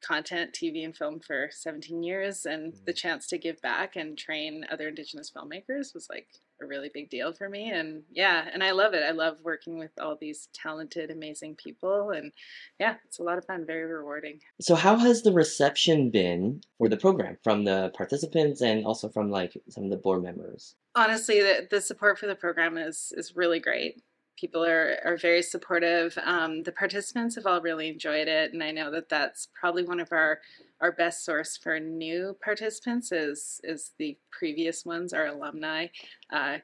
[0.00, 4.64] content, TV and film for 17 years, and the chance to give back and train
[4.70, 6.28] other Indigenous filmmakers was like
[6.60, 7.70] a really big deal for me.
[7.70, 9.02] And yeah, and I love it.
[9.02, 12.10] I love working with all these talented, amazing people.
[12.10, 12.32] And
[12.78, 14.40] yeah, it's a lot of fun, very rewarding.
[14.60, 19.30] So how has the reception been for the program from the participants and also from
[19.30, 20.74] like some of the board members?
[20.96, 24.02] honestly the, the support for the program is is really great
[24.36, 28.70] people are, are very supportive um, the participants have all really enjoyed it and i
[28.70, 30.40] know that that's probably one of our
[30.80, 35.86] our best source for new participants is is the previous ones our alumni
[36.30, 36.58] uh,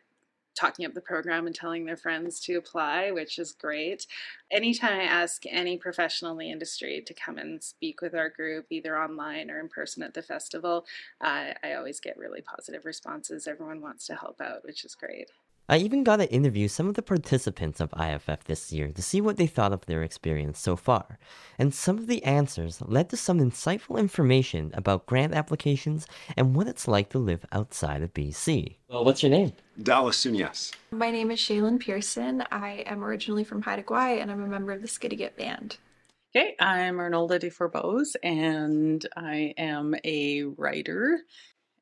[0.54, 4.06] talking up the program and telling their friends to apply, which is great.
[4.50, 8.66] Anytime I ask any professional in the industry to come and speak with our group,
[8.70, 10.84] either online or in person at the festival,
[11.20, 13.46] uh, I always get really positive responses.
[13.46, 15.30] Everyone wants to help out, which is great.
[15.72, 19.22] I even got to interview some of the participants of IFF this year to see
[19.22, 21.18] what they thought of their experience so far.
[21.58, 26.06] And some of the answers led to some insightful information about grant applications
[26.36, 28.76] and what it's like to live outside of BC.
[28.90, 29.54] Well, what's your name?
[29.82, 30.74] Dallas Sunyas.
[30.90, 32.44] My name is Shaylin Pearson.
[32.52, 35.78] I am originally from Haida Gwaii and I'm a member of the Skidegate Band.
[36.36, 41.20] Okay, I'm Arnolda de Forbose and I am a writer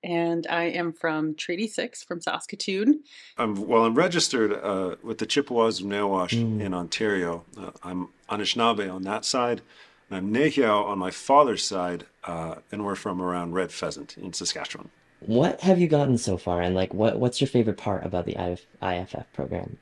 [0.03, 3.03] and I am from Treaty 6 from Saskatoon.
[3.37, 7.45] I'm, well, I'm registered uh, with the Chippewas of Nawash in Ontario.
[7.59, 9.61] Uh, I'm Anishinaabe on that side,
[10.09, 14.33] and I'm Nehiyaw on my father's side, uh, and we're from around Red Pheasant in
[14.33, 14.91] Saskatchewan.
[15.21, 18.37] What have you gotten so far, and like, what what's your favorite part about the
[18.43, 19.77] IF, IFF program?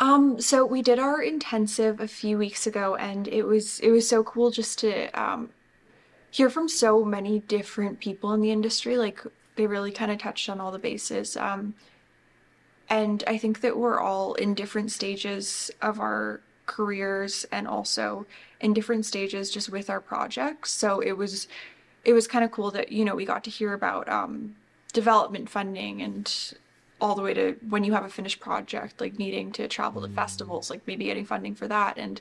[0.00, 4.08] Um, so we did our intensive a few weeks ago, and it was it was
[4.08, 5.50] so cool just to um,
[6.32, 8.96] hear from so many different people in the industry.
[8.96, 9.20] Like
[9.56, 11.36] they really kind of touched on all the bases.
[11.36, 11.74] Um,
[12.88, 18.26] and I think that we're all in different stages of our careers and also
[18.60, 20.72] in different stages just with our projects.
[20.72, 21.48] So it was
[22.04, 24.56] it was kind of cool that you know we got to hear about um,
[24.92, 26.54] development funding and
[27.00, 30.08] all the way to when you have a finished project, like needing to travel to
[30.08, 32.20] festivals, like maybe getting funding for that, and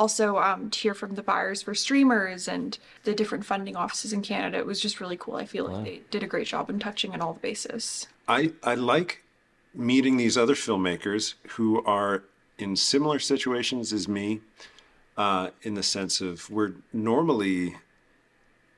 [0.00, 4.22] also um, to hear from the buyers for streamers and the different funding offices in
[4.22, 4.56] Canada.
[4.56, 5.36] It was just really cool.
[5.36, 8.08] I feel like they did a great job in touching on all the bases.
[8.26, 9.22] I, I like
[9.74, 12.24] meeting these other filmmakers who are
[12.56, 14.40] in similar situations as me,
[15.18, 17.76] uh, in the sense of we're normally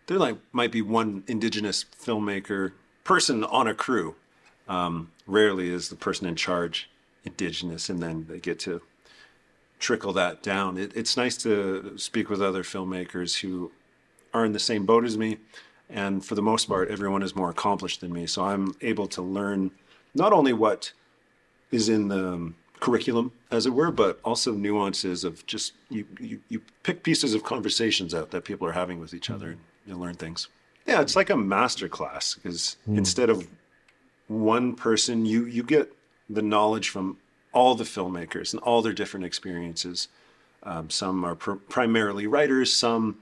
[0.08, 2.72] there like might be one indigenous filmmaker
[3.04, 4.16] person on a crew.
[4.68, 6.90] Um, rarely is the person in charge
[7.24, 8.82] indigenous, and then they get to
[9.82, 10.78] trickle that down.
[10.78, 13.72] It, it's nice to speak with other filmmakers who
[14.32, 15.38] are in the same boat as me,
[15.90, 18.26] and for the most part, everyone is more accomplished than me.
[18.26, 19.72] So I'm able to learn
[20.14, 20.92] not only what
[21.70, 26.40] is in the um, curriculum, as it were, but also nuances of just you, you,
[26.48, 29.96] you pick pieces of conversations out that people are having with each other and you
[29.96, 30.48] learn things.
[30.86, 33.46] Yeah, it's like a master class because instead of
[34.26, 35.92] one person, you you get
[36.28, 37.18] the knowledge from
[37.52, 40.08] all the filmmakers and all their different experiences.
[40.62, 43.18] Um, some are pr- primarily writers, some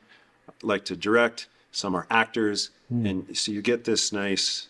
[0.63, 4.69] like to direct, some are actors, and so you get this nice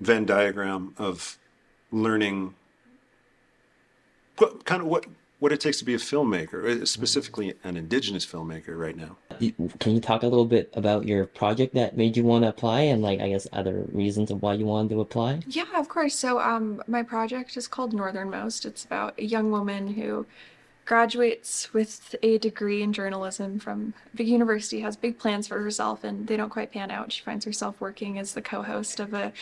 [0.00, 1.38] Venn diagram of
[1.92, 2.54] learning
[4.38, 5.06] what, kind of what
[5.38, 9.16] what it takes to be a filmmaker, uh, specifically an indigenous filmmaker right now.
[9.38, 12.80] Can you talk a little bit about your project that made you want to apply
[12.82, 15.40] and like I guess other reasons of why you wanted to apply?
[15.46, 16.14] Yeah, of course.
[16.14, 18.64] So, um, my project is called Northernmost.
[18.64, 20.26] It's about a young woman who
[20.84, 26.26] graduates with a degree in journalism from big university, has big plans for herself, and
[26.26, 27.12] they don't quite pan out.
[27.12, 29.32] She finds herself working as the co-host of a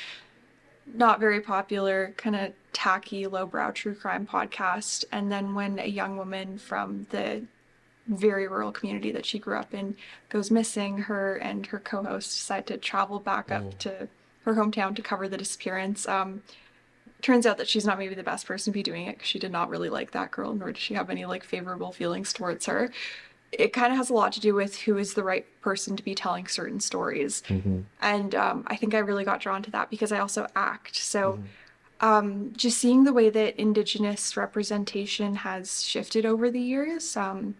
[0.94, 5.04] not very popular, kind of tacky, lowbrow true crime podcast.
[5.12, 7.42] And then when a young woman from the
[8.10, 9.96] very rural community that she grew up in
[10.28, 14.08] goes missing, her and her co-host decide to travel back up to
[14.44, 16.08] her hometown to cover the disappearance.
[16.08, 16.42] Um,
[17.22, 19.38] turns out that she's not maybe the best person to be doing it because she
[19.38, 22.66] did not really like that girl, nor did she have any like favorable feelings towards
[22.66, 22.90] her.
[23.52, 26.02] It kind of has a lot to do with who is the right person to
[26.02, 27.42] be telling certain stories.
[28.00, 30.96] And um, I think I really got drawn to that because I also act.
[30.96, 31.40] So
[32.00, 37.56] um, just seeing the way that Indigenous representation has shifted over the years, um,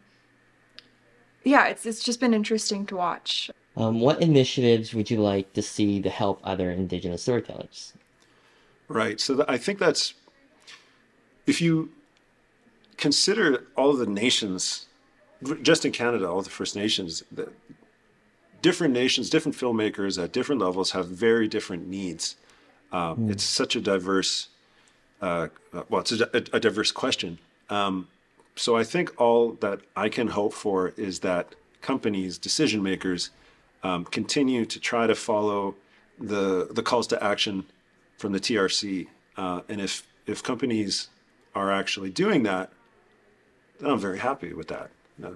[1.45, 3.51] yeah, it's, it's just been interesting to watch.
[3.77, 7.93] Um, what initiatives would you like to see to help other Indigenous storytellers?
[8.89, 9.21] Right.
[9.21, 10.15] So th- I think that's
[11.47, 11.91] if you
[12.97, 14.87] consider all of the nations,
[15.63, 17.51] just in Canada, all the First Nations, the
[18.61, 22.37] different nations, different filmmakers at different levels have very different needs.
[22.93, 24.49] Um, It's such a diverse,
[25.23, 27.39] uh, uh, well, it's a, a, a diverse question.
[27.71, 28.09] Um,
[28.61, 33.31] so I think all that I can hope for is that companies, decision makers,
[33.83, 35.77] um, continue to try to follow
[36.19, 37.65] the the calls to action
[38.19, 39.07] from the TRC.
[39.39, 41.09] Uh, and if if companies
[41.55, 42.71] are actually doing that,
[43.79, 44.91] then I'm very happy with that.
[45.25, 45.31] Uh,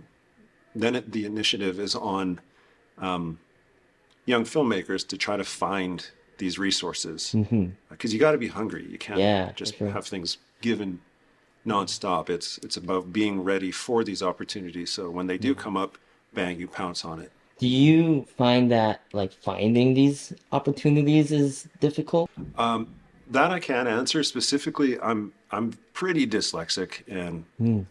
[0.74, 2.40] then it, the initiative is on
[2.98, 3.38] um,
[4.26, 7.34] young filmmakers to try to find these resources
[7.88, 8.86] because you got to be hungry.
[8.86, 11.00] You can't Yeah, just have things given
[11.66, 12.30] nonstop.
[12.30, 14.90] It's it's about being ready for these opportunities.
[14.90, 15.98] So when they do come up,
[16.32, 17.32] bang, you pounce on it.
[17.58, 22.28] Do you find that like finding these opportunities is difficult?
[22.58, 22.88] Um,
[23.30, 25.00] that I can't answer specifically.
[25.00, 27.44] I'm I'm pretty dyslexic, and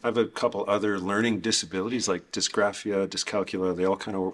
[0.03, 3.75] I have a couple other learning disabilities like dysgraphia, dyscalculia.
[3.75, 4.33] They all kind of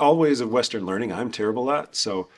[0.00, 1.12] all ways of Western learning.
[1.12, 1.94] I'm terrible at.
[1.94, 2.28] So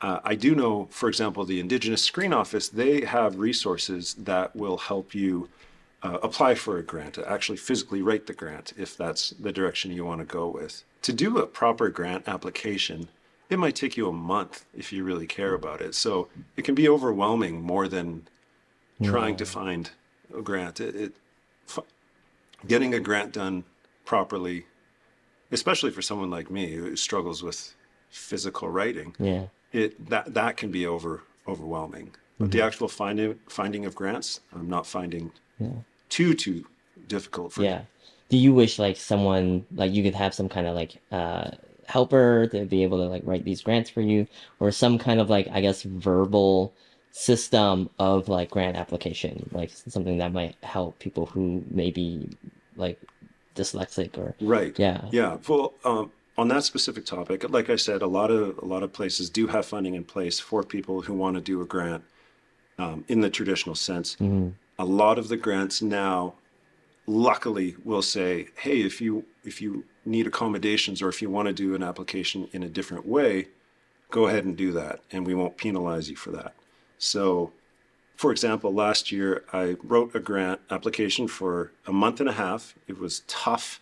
[0.00, 2.68] uh, I do know, for example, the Indigenous Screen Office.
[2.68, 5.48] They have resources that will help you
[6.02, 10.04] uh, apply for a grant, actually physically write the grant if that's the direction you
[10.04, 10.84] want to go with.
[11.02, 13.08] To do a proper grant application,
[13.48, 15.94] it might take you a month if you really care about it.
[15.94, 18.26] So it can be overwhelming more than
[19.02, 19.90] trying to find
[20.36, 20.80] a grant.
[20.80, 21.16] It, it
[21.68, 21.80] f-
[22.66, 23.64] getting a grant done
[24.04, 24.66] properly,
[25.52, 27.74] especially for someone like me who struggles with
[28.10, 29.46] physical writing, Yeah.
[29.72, 32.14] it that that can be over overwhelming.
[32.38, 35.32] But the actual finding finding of grants, I'm not finding
[36.08, 36.66] too too
[37.06, 37.82] difficult for Yeah.
[38.28, 41.52] Do you wish like someone like you could have some kind of like uh
[41.86, 44.26] helper to be able to like write these grants for you
[44.58, 46.74] or some kind of like I guess verbal
[47.12, 52.28] system of like grant application, like something that might help people who may be
[52.76, 53.00] like
[53.54, 54.78] dyslexic or Right.
[54.78, 55.02] Yeah.
[55.10, 55.38] Yeah.
[55.48, 58.92] Well, um, on that specific topic, like I said, a lot of a lot of
[58.92, 62.04] places do have funding in place for people who want to do a grant
[62.78, 64.16] um, in the traditional sense.
[64.78, 66.34] A lot of the grants now,
[67.06, 71.54] luckily, will say, "Hey, if you if you need accommodations or if you want to
[71.54, 73.48] do an application in a different way,
[74.10, 76.54] go ahead and do that, and we won't penalize you for that."
[76.98, 77.52] So
[78.16, 82.74] for example, last year I wrote a grant application for a month and a half.
[82.88, 83.80] It was tough.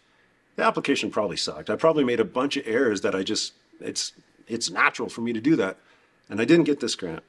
[0.57, 1.70] The application probably sucked.
[1.70, 4.12] I probably made a bunch of errors that I just it's
[4.47, 5.78] it's natural for me to do that.
[6.28, 7.22] And I didn't get this grant.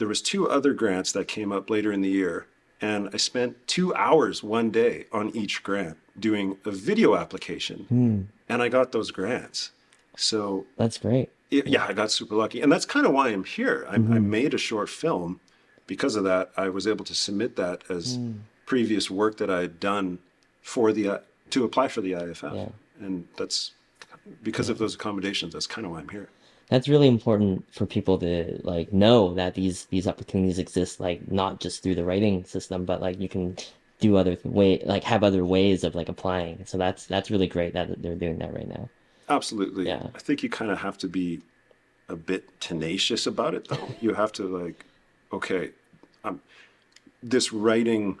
[0.00, 2.46] There was two other grants that came up later in the year
[2.80, 7.84] and I spent 2 hours one day on each grant doing a video application.
[7.90, 8.20] Hmm.
[8.48, 9.72] And I got those grants.
[10.16, 11.28] So That's great.
[11.50, 13.84] it- yeah, I got super lucky, and that's kind of why I'm here.
[13.90, 14.24] I, I Mhm.
[14.24, 15.40] made a short film.
[15.86, 18.38] Because of that, I was able to submit that as Mm.
[18.64, 20.18] previous work that I had done
[20.62, 21.18] for the uh,
[21.50, 22.68] to apply for the IFF, Yeah.
[23.04, 23.72] and that's
[24.42, 25.52] because of those accommodations.
[25.52, 26.28] That's kind of why I'm here.
[26.70, 31.60] That's really important for people to like know that these these opportunities exist, like not
[31.60, 33.56] just through the writing system, but like you can
[34.00, 36.64] do other th- way, like have other ways of like applying.
[36.66, 38.88] So that's that's really great that they're doing that right now.
[39.28, 39.86] Absolutely.
[39.86, 40.08] Yeah.
[40.14, 41.40] I think you kind of have to be
[42.08, 43.88] a bit tenacious about it, though.
[44.00, 44.84] you have to like,
[45.32, 45.70] okay,
[46.24, 46.40] um,
[47.22, 48.18] this writing,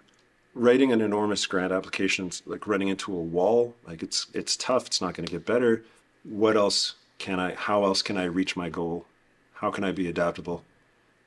[0.54, 3.74] writing an enormous grant application, is like running into a wall.
[3.86, 4.86] Like it's it's tough.
[4.86, 5.84] It's not going to get better.
[6.24, 7.54] What else can I?
[7.54, 9.06] How else can I reach my goal?
[9.54, 10.64] How can I be adaptable?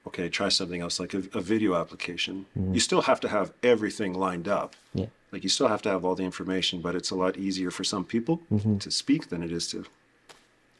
[0.07, 2.45] Okay, try something else like a, a video application.
[2.57, 2.73] Mhm.
[2.73, 4.75] You still have to have everything lined up.
[4.93, 5.05] Yeah.
[5.31, 7.83] Like you still have to have all the information, but it's a lot easier for
[7.85, 8.79] some people Mhm.
[8.81, 9.85] to speak than it is to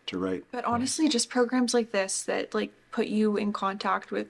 [0.08, 0.44] to write.
[0.52, 4.28] But honestly, just programs like this that like put you in contact with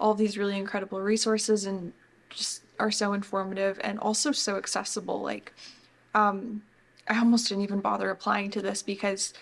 [0.00, 1.92] all these really incredible resources and
[2.30, 5.20] just are so informative and also so accessible.
[5.22, 5.52] Like,
[6.14, 6.62] um,
[7.08, 9.32] I almost didn't even bother applying to this because,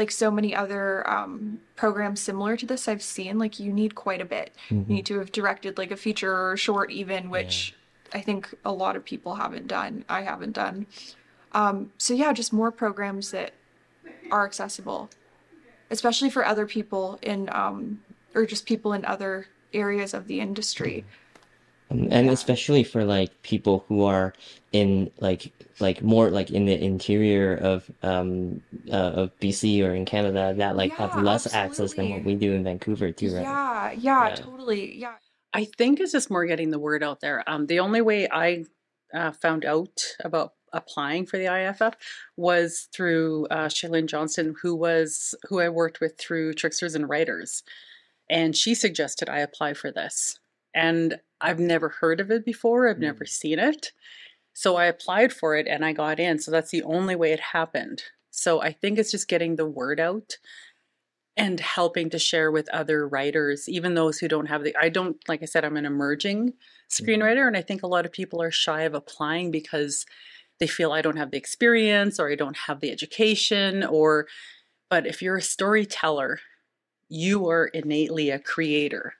[0.00, 4.20] like, so many other um, programs similar to this I've seen, like, you need quite
[4.20, 4.48] a bit.
[4.68, 4.88] Mhm.
[4.88, 7.74] You need to have directed like a feature or a short, even, which
[8.12, 10.04] I think a lot of people haven't done.
[10.08, 10.86] I haven't done.
[11.52, 13.52] Um, so yeah, just more programs that
[14.30, 15.10] are accessible,
[15.90, 18.00] especially for other people in um,
[18.34, 20.96] or just people in other areas of the industry.
[20.98, 21.04] Um,
[21.90, 24.32] and especially for like people who are
[24.72, 30.04] in like like more like in the interior of um uh, of BC or in
[30.04, 33.42] Canada that like have Yeah, less access than what we do in Vancouver too, right?
[33.42, 34.34] Yeah, yeah, Yeah.
[34.36, 34.96] totally.
[34.98, 35.14] Yeah.
[35.52, 37.42] I think it's just more getting the word out there.
[37.48, 38.64] Um, the only way I
[39.12, 41.96] uh, found out about applying for the IFF
[42.36, 47.64] was through uh, Shailene Johnston, who was who I worked with through Tricksters and Writers,
[48.28, 50.38] and she suggested I apply for this.
[50.74, 52.88] And I've never heard of it before.
[52.88, 53.28] I've never mm.
[53.28, 53.92] seen it,
[54.52, 56.38] so I applied for it and I got in.
[56.38, 58.02] So that's the only way it happened.
[58.30, 60.36] So I think it's just getting the word out
[61.36, 64.76] and helping to share with other writers, even those who don't have the.
[64.76, 67.04] I don't, like I said, I'm an emerging mm-hmm.
[67.04, 70.06] screenwriter, and I think a lot of people are shy of applying because
[70.58, 74.26] they feel I don't have the experience or I don't have the education, or.
[74.90, 76.40] But if you're a storyteller,
[77.08, 79.14] you are innately a creator,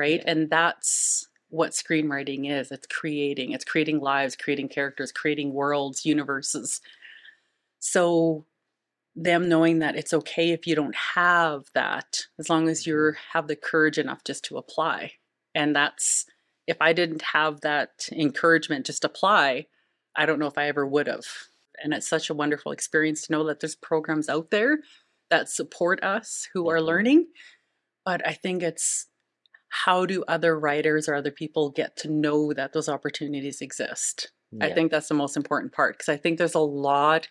[0.00, 0.22] right?
[0.24, 2.72] And that's what screenwriting is.
[2.72, 6.80] It's creating, it's creating lives, creating characters, creating worlds, universes.
[7.80, 8.46] So
[9.14, 13.16] them knowing that it's okay if you don't have that as long as you mm-hmm.
[13.32, 15.12] have the courage enough just to apply.
[15.54, 16.24] And that's
[16.66, 19.66] if i didn't have that encouragement just apply
[20.14, 21.26] i don't know if i ever would have.
[21.82, 24.78] And it's such a wonderful experience to know that there's programs out there
[25.30, 27.26] that support us who are learning.
[28.04, 29.06] But i think it's
[29.70, 34.68] how do other writers or other people get to know that those opportunities exist i
[34.68, 37.28] think that's the most important part because i think there's a lot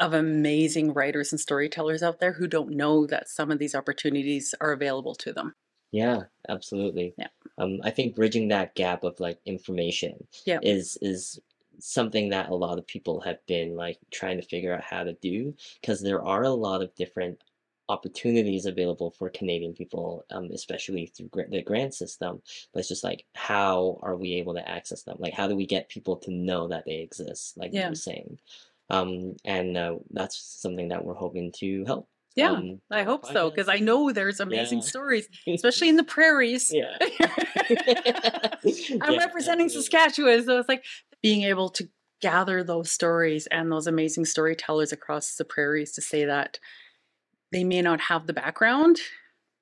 [0.00, 4.54] of amazing writers and storytellers out there who don't know that some of these opportunities
[4.60, 5.54] are available to them.
[5.92, 7.14] Yeah, absolutely.
[7.18, 7.26] Yeah.
[7.58, 10.58] Um, I think bridging that gap of like information Yeah.
[10.62, 11.38] is is
[11.80, 15.12] something that a lot of people have been like trying to figure out how to
[15.14, 17.42] do because there are a lot of different
[17.90, 22.42] opportunities available for Canadian people, um, especially through gra- the grant system.
[22.72, 25.16] But it's just like, how are we able to access them?
[25.18, 27.56] Like, how do we get people to know that they exist?
[27.58, 27.88] Like you Yeah.
[27.90, 28.38] were saying,
[28.88, 32.08] um, and uh, that's something that we're hoping to help.
[32.36, 34.84] Yeah, um, I hope so because I know there's amazing Yeah.
[34.84, 36.72] stories, especially in the prairies.
[36.72, 36.96] Yeah.
[39.00, 40.84] I'm Yeah, representing Saskatchewan, so it's like
[41.22, 41.88] being able to
[42.20, 46.58] gather those stories and those amazing storytellers across the prairies to say that
[47.52, 48.98] they may not have the background,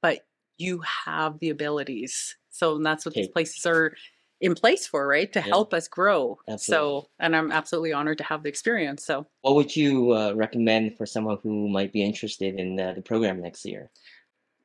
[0.03, 0.27] but
[0.59, 2.37] you have the abilities.
[2.51, 3.95] So and that's what these places are
[4.41, 5.33] in place for, right?
[5.33, 5.47] To Yeah.
[5.47, 6.39] help us grow.
[6.49, 7.03] Absolutely.
[7.03, 9.05] So, and I'm absolutely honored to have the experience.
[9.05, 13.03] So, What would you uh, recommend for someone who might be interested in uh, the
[13.03, 13.91] program next year?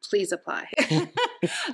[0.04, 0.68] please apply.
[0.92, 1.10] um,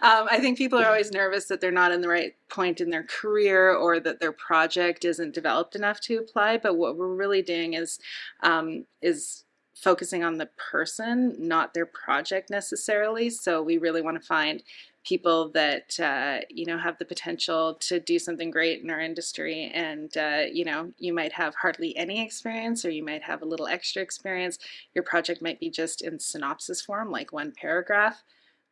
[0.02, 3.04] I think people are always nervous that they're not in the right point in their
[3.04, 6.58] career or that their project isn't developed enough to apply.
[6.58, 8.00] But what we're really doing is
[8.42, 9.44] um, is
[9.82, 13.30] focusing on the person, not their project necessarily.
[13.30, 14.62] So we really want to find
[15.06, 19.72] people that uh, you know have the potential to do something great in our industry.
[19.74, 23.46] And uh, you know you might have hardly any experience or you might have a
[23.46, 24.60] little extra experience.
[24.94, 28.24] Your project might be just in synopsis form like one paragraph.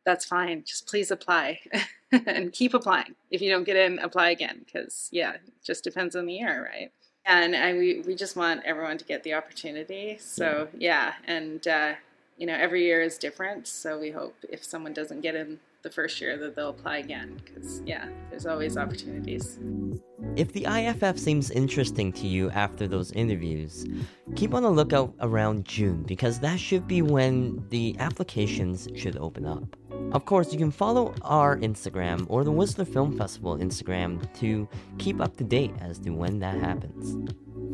[0.04, 0.64] That's fine.
[0.66, 1.60] Just please apply
[2.12, 3.14] and keep applying.
[3.30, 6.70] If you don't get in apply again because yeah it just depends on the year
[6.70, 6.92] right
[7.28, 10.16] and I, we, we just want everyone to get the opportunity.
[10.18, 11.14] So yeah.
[11.26, 11.92] and uh,
[12.36, 13.68] you know every year is different.
[13.68, 17.40] So we hope if someone doesn't get in the first year that they'll apply again
[17.44, 19.58] because yeah there's always opportunities
[20.36, 23.86] if the iff seems interesting to you after those interviews
[24.36, 29.46] keep on the lookout around june because that should be when the applications should open
[29.46, 29.76] up
[30.12, 35.20] of course you can follow our instagram or the whistler film festival instagram to keep
[35.20, 37.16] up to date as to when that happens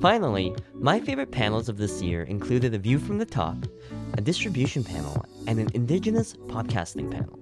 [0.01, 3.57] Finally, my favorite panels of this year included a view from the top,
[4.15, 7.39] a distribution panel, and an Indigenous podcasting panel.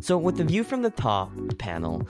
[0.00, 2.06] So, with the view from the top panel,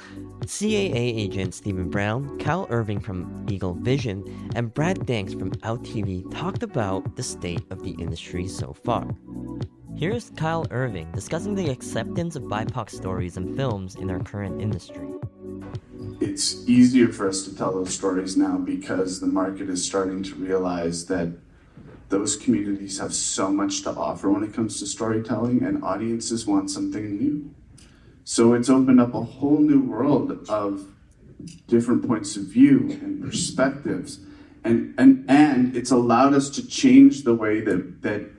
[0.47, 6.63] CAA agent Stephen Brown, Kyle Irving from Eagle Vision, and Brad Danks from OutTV talked
[6.63, 9.07] about the state of the industry so far.
[9.97, 15.09] Here's Kyle Irving discussing the acceptance of BIPOC stories and films in our current industry.
[16.21, 20.35] It's easier for us to tell those stories now because the market is starting to
[20.37, 21.33] realize that
[22.09, 26.71] those communities have so much to offer when it comes to storytelling, and audiences want
[26.71, 27.55] something new.
[28.31, 30.87] So it's opened up a whole new world of
[31.67, 34.21] different points of view and perspectives.
[34.63, 38.31] And, and, and it's allowed us to change the way that, that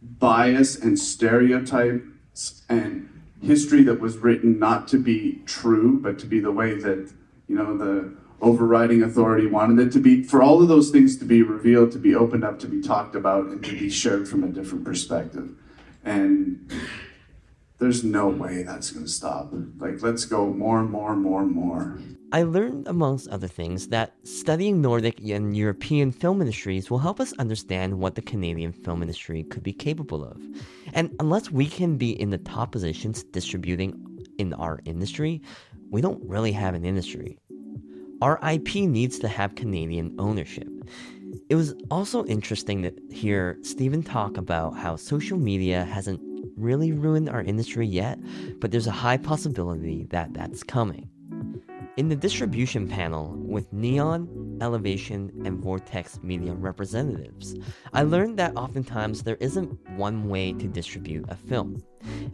[0.00, 3.08] bias and stereotypes and
[3.42, 7.12] history that was written not to be true, but to be the way that,
[7.48, 11.24] you know, the overriding authority wanted it to be, for all of those things to
[11.24, 14.44] be revealed, to be opened up, to be talked about, and to be shared from
[14.44, 15.50] a different perspective.
[16.04, 16.70] And
[17.78, 19.50] there's no way that's going to stop.
[19.78, 21.98] Like, let's go more and more and more and more.
[22.32, 27.32] I learned, amongst other things, that studying Nordic and European film industries will help us
[27.34, 30.40] understand what the Canadian film industry could be capable of.
[30.94, 35.42] And unless we can be in the top positions distributing in our industry,
[35.90, 37.38] we don't really have an industry.
[38.20, 40.68] Our IP needs to have Canadian ownership.
[41.48, 46.20] It was also interesting to hear Stephen talk about how social media hasn't
[46.56, 48.18] really ruined our industry yet,
[48.60, 51.08] but there's a high possibility that that's coming.
[51.96, 54.28] In the distribution panel with Neon,
[54.60, 57.56] Elevation, and Vortex media representatives,
[57.92, 61.82] I learned that oftentimes there isn't one way to distribute a film.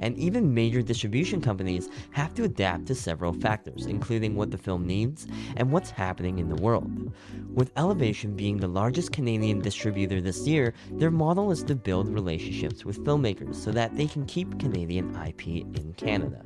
[0.01, 4.87] And even major distribution companies have to adapt to several factors, including what the film
[4.87, 7.13] needs and what's happening in the world.
[7.55, 12.85] With Elevation being the largest Canadian distributor this year, their model is to build relationships
[12.85, 16.43] with filmmakers so that they can keep Canadian IP in Canada.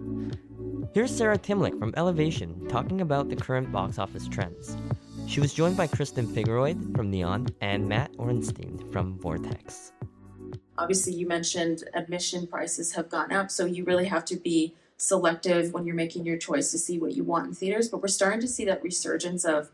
[0.93, 4.77] Here's Sarah Timlick from Elevation talking about the current box office trends.
[5.27, 9.93] She was joined by Kristen Figeroid from Neon and Matt Ornstein from Vortex.
[10.79, 15.73] Obviously, you mentioned admission prices have gone up, so you really have to be selective
[15.73, 17.89] when you're making your choice to see what you want in theaters.
[17.89, 19.71] But we're starting to see that resurgence of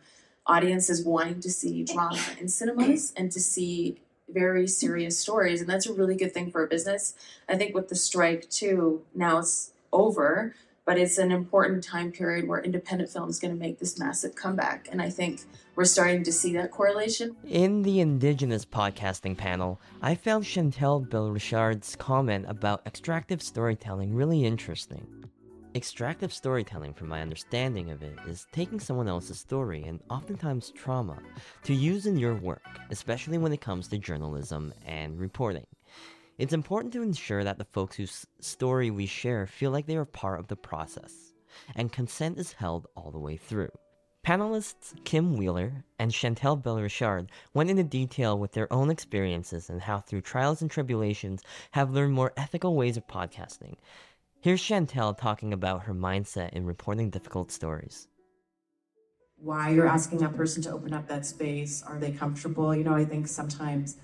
[0.46, 5.86] audiences wanting to see drama in cinemas and to see very serious stories, and that's
[5.86, 7.14] a really good thing for a business.
[7.48, 10.55] I think with the strike too, now it's over
[10.91, 14.34] but it's an important time period where independent film is going to make this massive
[14.34, 14.88] comeback.
[14.91, 15.43] And I think
[15.76, 17.36] we're starting to see that correlation.
[17.45, 25.07] In the Indigenous podcasting panel, I found Chantelle Bellrichard's comment about extractive storytelling really interesting.
[25.76, 31.18] Extractive storytelling, from my understanding of it, is taking someone else's story and oftentimes trauma
[31.62, 35.68] to use in your work, especially when it comes to journalism and reporting.
[36.41, 40.07] It's important to ensure that the folks whose story we share feel like they are
[40.07, 41.34] part of the process,
[41.76, 43.68] and consent is held all the way through.
[44.26, 49.99] Panelists Kim Wheeler and Chantelle Bellrichard went into detail with their own experiences and how,
[49.99, 53.74] through trials and tribulations, have learned more ethical ways of podcasting.
[54.41, 58.09] Here's Chantelle talking about her mindset in reporting difficult stories.
[59.36, 61.82] Why you're asking that person to open up that space?
[61.82, 62.74] Are they comfortable?
[62.74, 63.99] You know, I think sometimes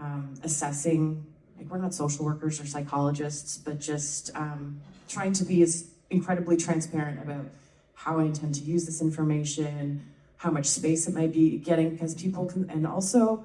[0.00, 1.26] um, assessing
[1.62, 6.56] like we're not social workers or psychologists, but just um, trying to be as incredibly
[6.56, 7.46] transparent about
[7.94, 10.04] how I intend to use this information,
[10.38, 13.44] how much space it might be getting, because people can, and also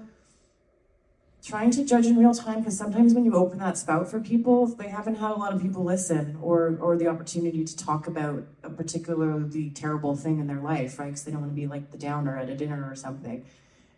[1.43, 4.65] trying to judge in real time, because sometimes when you open that spout for people,
[4.65, 8.43] they haven't had a lot of people listen or or the opportunity to talk about
[8.63, 11.07] a particularly terrible thing in their life, right?
[11.07, 13.45] Because they don't want to be like the downer at a dinner or something,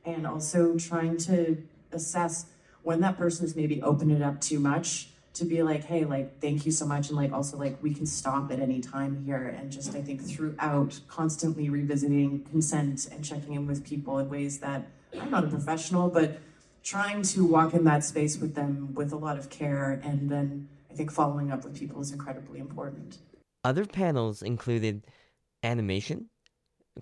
[0.03, 2.45] and also trying to assess
[2.89, 6.65] when that person's maybe opened it up too much, to be like, hey, like, thank
[6.65, 7.09] you so much.
[7.09, 9.55] And like, also, like, we can stop at any time here.
[9.55, 14.57] And just, I think, throughout, constantly revisiting consent and checking in with people in ways
[14.61, 14.87] that
[15.21, 16.39] I'm not a professional, but
[16.81, 20.01] trying to walk in that space with them with a lot of care.
[20.03, 23.19] And then I think following up with people is incredibly important.
[23.63, 25.05] Other panels included
[25.61, 26.31] animation,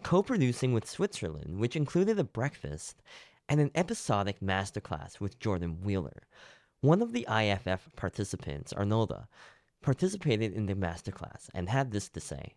[0.03, 3.01] co producing with Switzerland, which included a breakfast,
[3.49, 6.23] and an episodic masterclass with Jordan Wheeler.
[6.81, 9.27] One of the IFF participants, Arnolda,
[9.81, 12.55] participated in the masterclass and had this to say.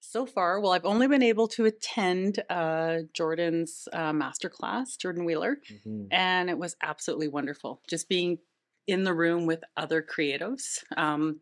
[0.00, 5.58] So far, well, I've only been able to attend uh, Jordan's uh, masterclass, Jordan Wheeler,
[5.70, 6.04] mm-hmm.
[6.10, 7.82] and it was absolutely wonderful.
[7.88, 8.38] Just being
[8.86, 10.82] in the room with other creatives.
[10.96, 11.40] Um,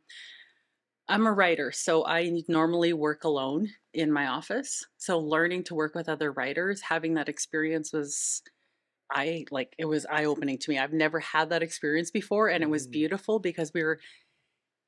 [1.08, 4.84] I'm a writer, so I normally work alone in my office.
[4.96, 8.42] So learning to work with other writers, having that experience was
[9.10, 10.78] I like it was eye opening to me.
[10.78, 12.92] I've never had that experience before and it was mm.
[12.92, 13.98] beautiful because we were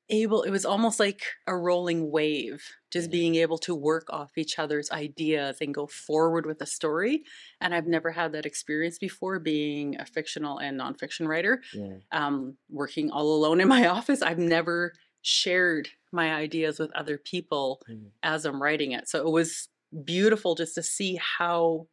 [0.09, 4.57] able it was almost like a rolling wave just being able to work off each
[4.57, 7.23] other's ideas and go forward with a story
[7.61, 11.97] and i've never had that experience before being a fictional and nonfiction writer yeah.
[12.11, 17.81] um, working all alone in my office i've never shared my ideas with other people
[17.89, 18.05] mm.
[18.23, 19.69] as i'm writing it so it was
[20.03, 21.85] beautiful just to see how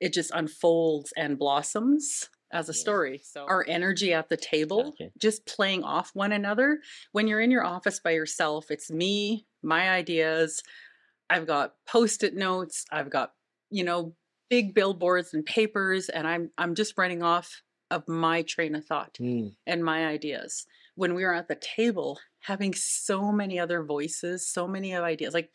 [0.00, 3.20] it just unfolds and blossoms as a story.
[3.24, 5.10] So our energy at the table, okay.
[5.18, 6.78] just playing off one another.
[7.12, 10.62] When you're in your office by yourself, it's me, my ideas.
[11.28, 13.32] I've got post-it notes, I've got,
[13.70, 14.14] you know,
[14.48, 19.14] big billboards and papers and I'm I'm just running off of my train of thought
[19.20, 19.52] mm.
[19.66, 20.66] and my ideas.
[20.94, 25.34] When we are at the table having so many other voices, so many of ideas,
[25.34, 25.50] like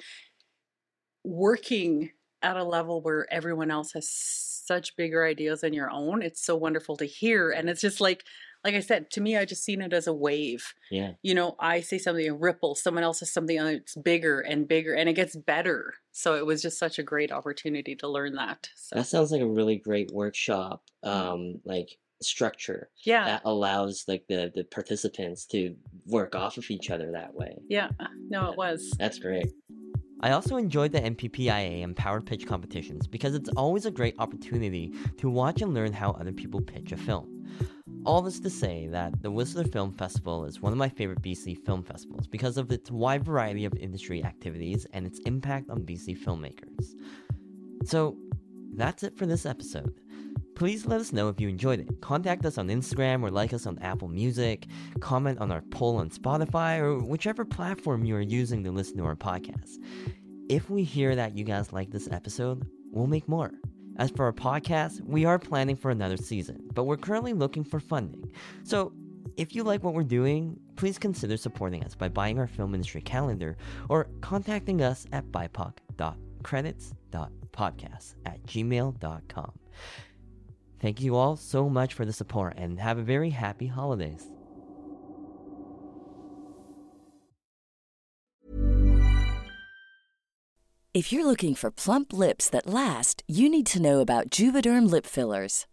[1.24, 2.12] working
[2.42, 6.22] at a level where everyone else has such bigger ideas than your own.
[6.22, 7.52] It's so wonderful to hear.
[7.52, 8.24] And it's just like,
[8.64, 10.74] like I said, to me, I just seen it as a wave.
[10.90, 11.14] Yeah.
[11.24, 14.94] You know, I say something and ripple, someone else says something it's bigger and bigger
[14.94, 15.96] and it gets better.
[16.12, 18.70] So it was just such a great opportunity to learn that.
[18.76, 18.98] So.
[18.98, 21.34] That sounds like a really great workshop, mm-hmm.
[21.34, 22.90] um, like structure.
[23.04, 23.26] Yeah.
[23.26, 25.76] That allows like the the participants to
[26.06, 27.58] work off of each other that way.
[27.68, 27.90] Yeah.
[28.30, 28.94] No, it was.
[29.00, 29.52] That's great.
[30.24, 34.94] I also enjoyed the MPPIA and Power Pitch competitions because it's always a great opportunity
[35.18, 37.44] to watch and learn how other people pitch a film.
[38.06, 41.66] All this to say that the Whistler Film Festival is one of my favorite BC
[41.66, 46.20] film festivals because of its wide variety of industry activities and its impact on BC
[46.20, 46.96] filmmakers.
[47.84, 48.16] So,
[48.76, 50.00] that's it for this episode.
[50.62, 52.02] Please let us know if you enjoyed it.
[52.02, 54.68] Contact us on Instagram or like us on Apple Music.
[55.00, 59.06] Comment on our poll on Spotify or whichever platform you are using to listen to
[59.06, 59.80] our podcast.
[60.50, 63.50] If we hear that you guys like this episode, we'll make more.
[63.98, 67.80] As for our podcast, we are planning for another season, but we're currently looking for
[67.80, 68.32] funding.
[68.64, 68.94] So
[69.38, 73.02] if you like what we're doing, please consider supporting us by buying our film industry
[73.02, 73.58] calendar
[73.90, 79.54] or contacting us at bipoc.credits.podcast at gmail.com.
[80.82, 84.32] Thank you all so much for the support and have a very happy holidays.
[90.94, 95.06] If you're looking for plump lips that last, you need to know about Juvederm lip
[95.06, 95.68] fillers.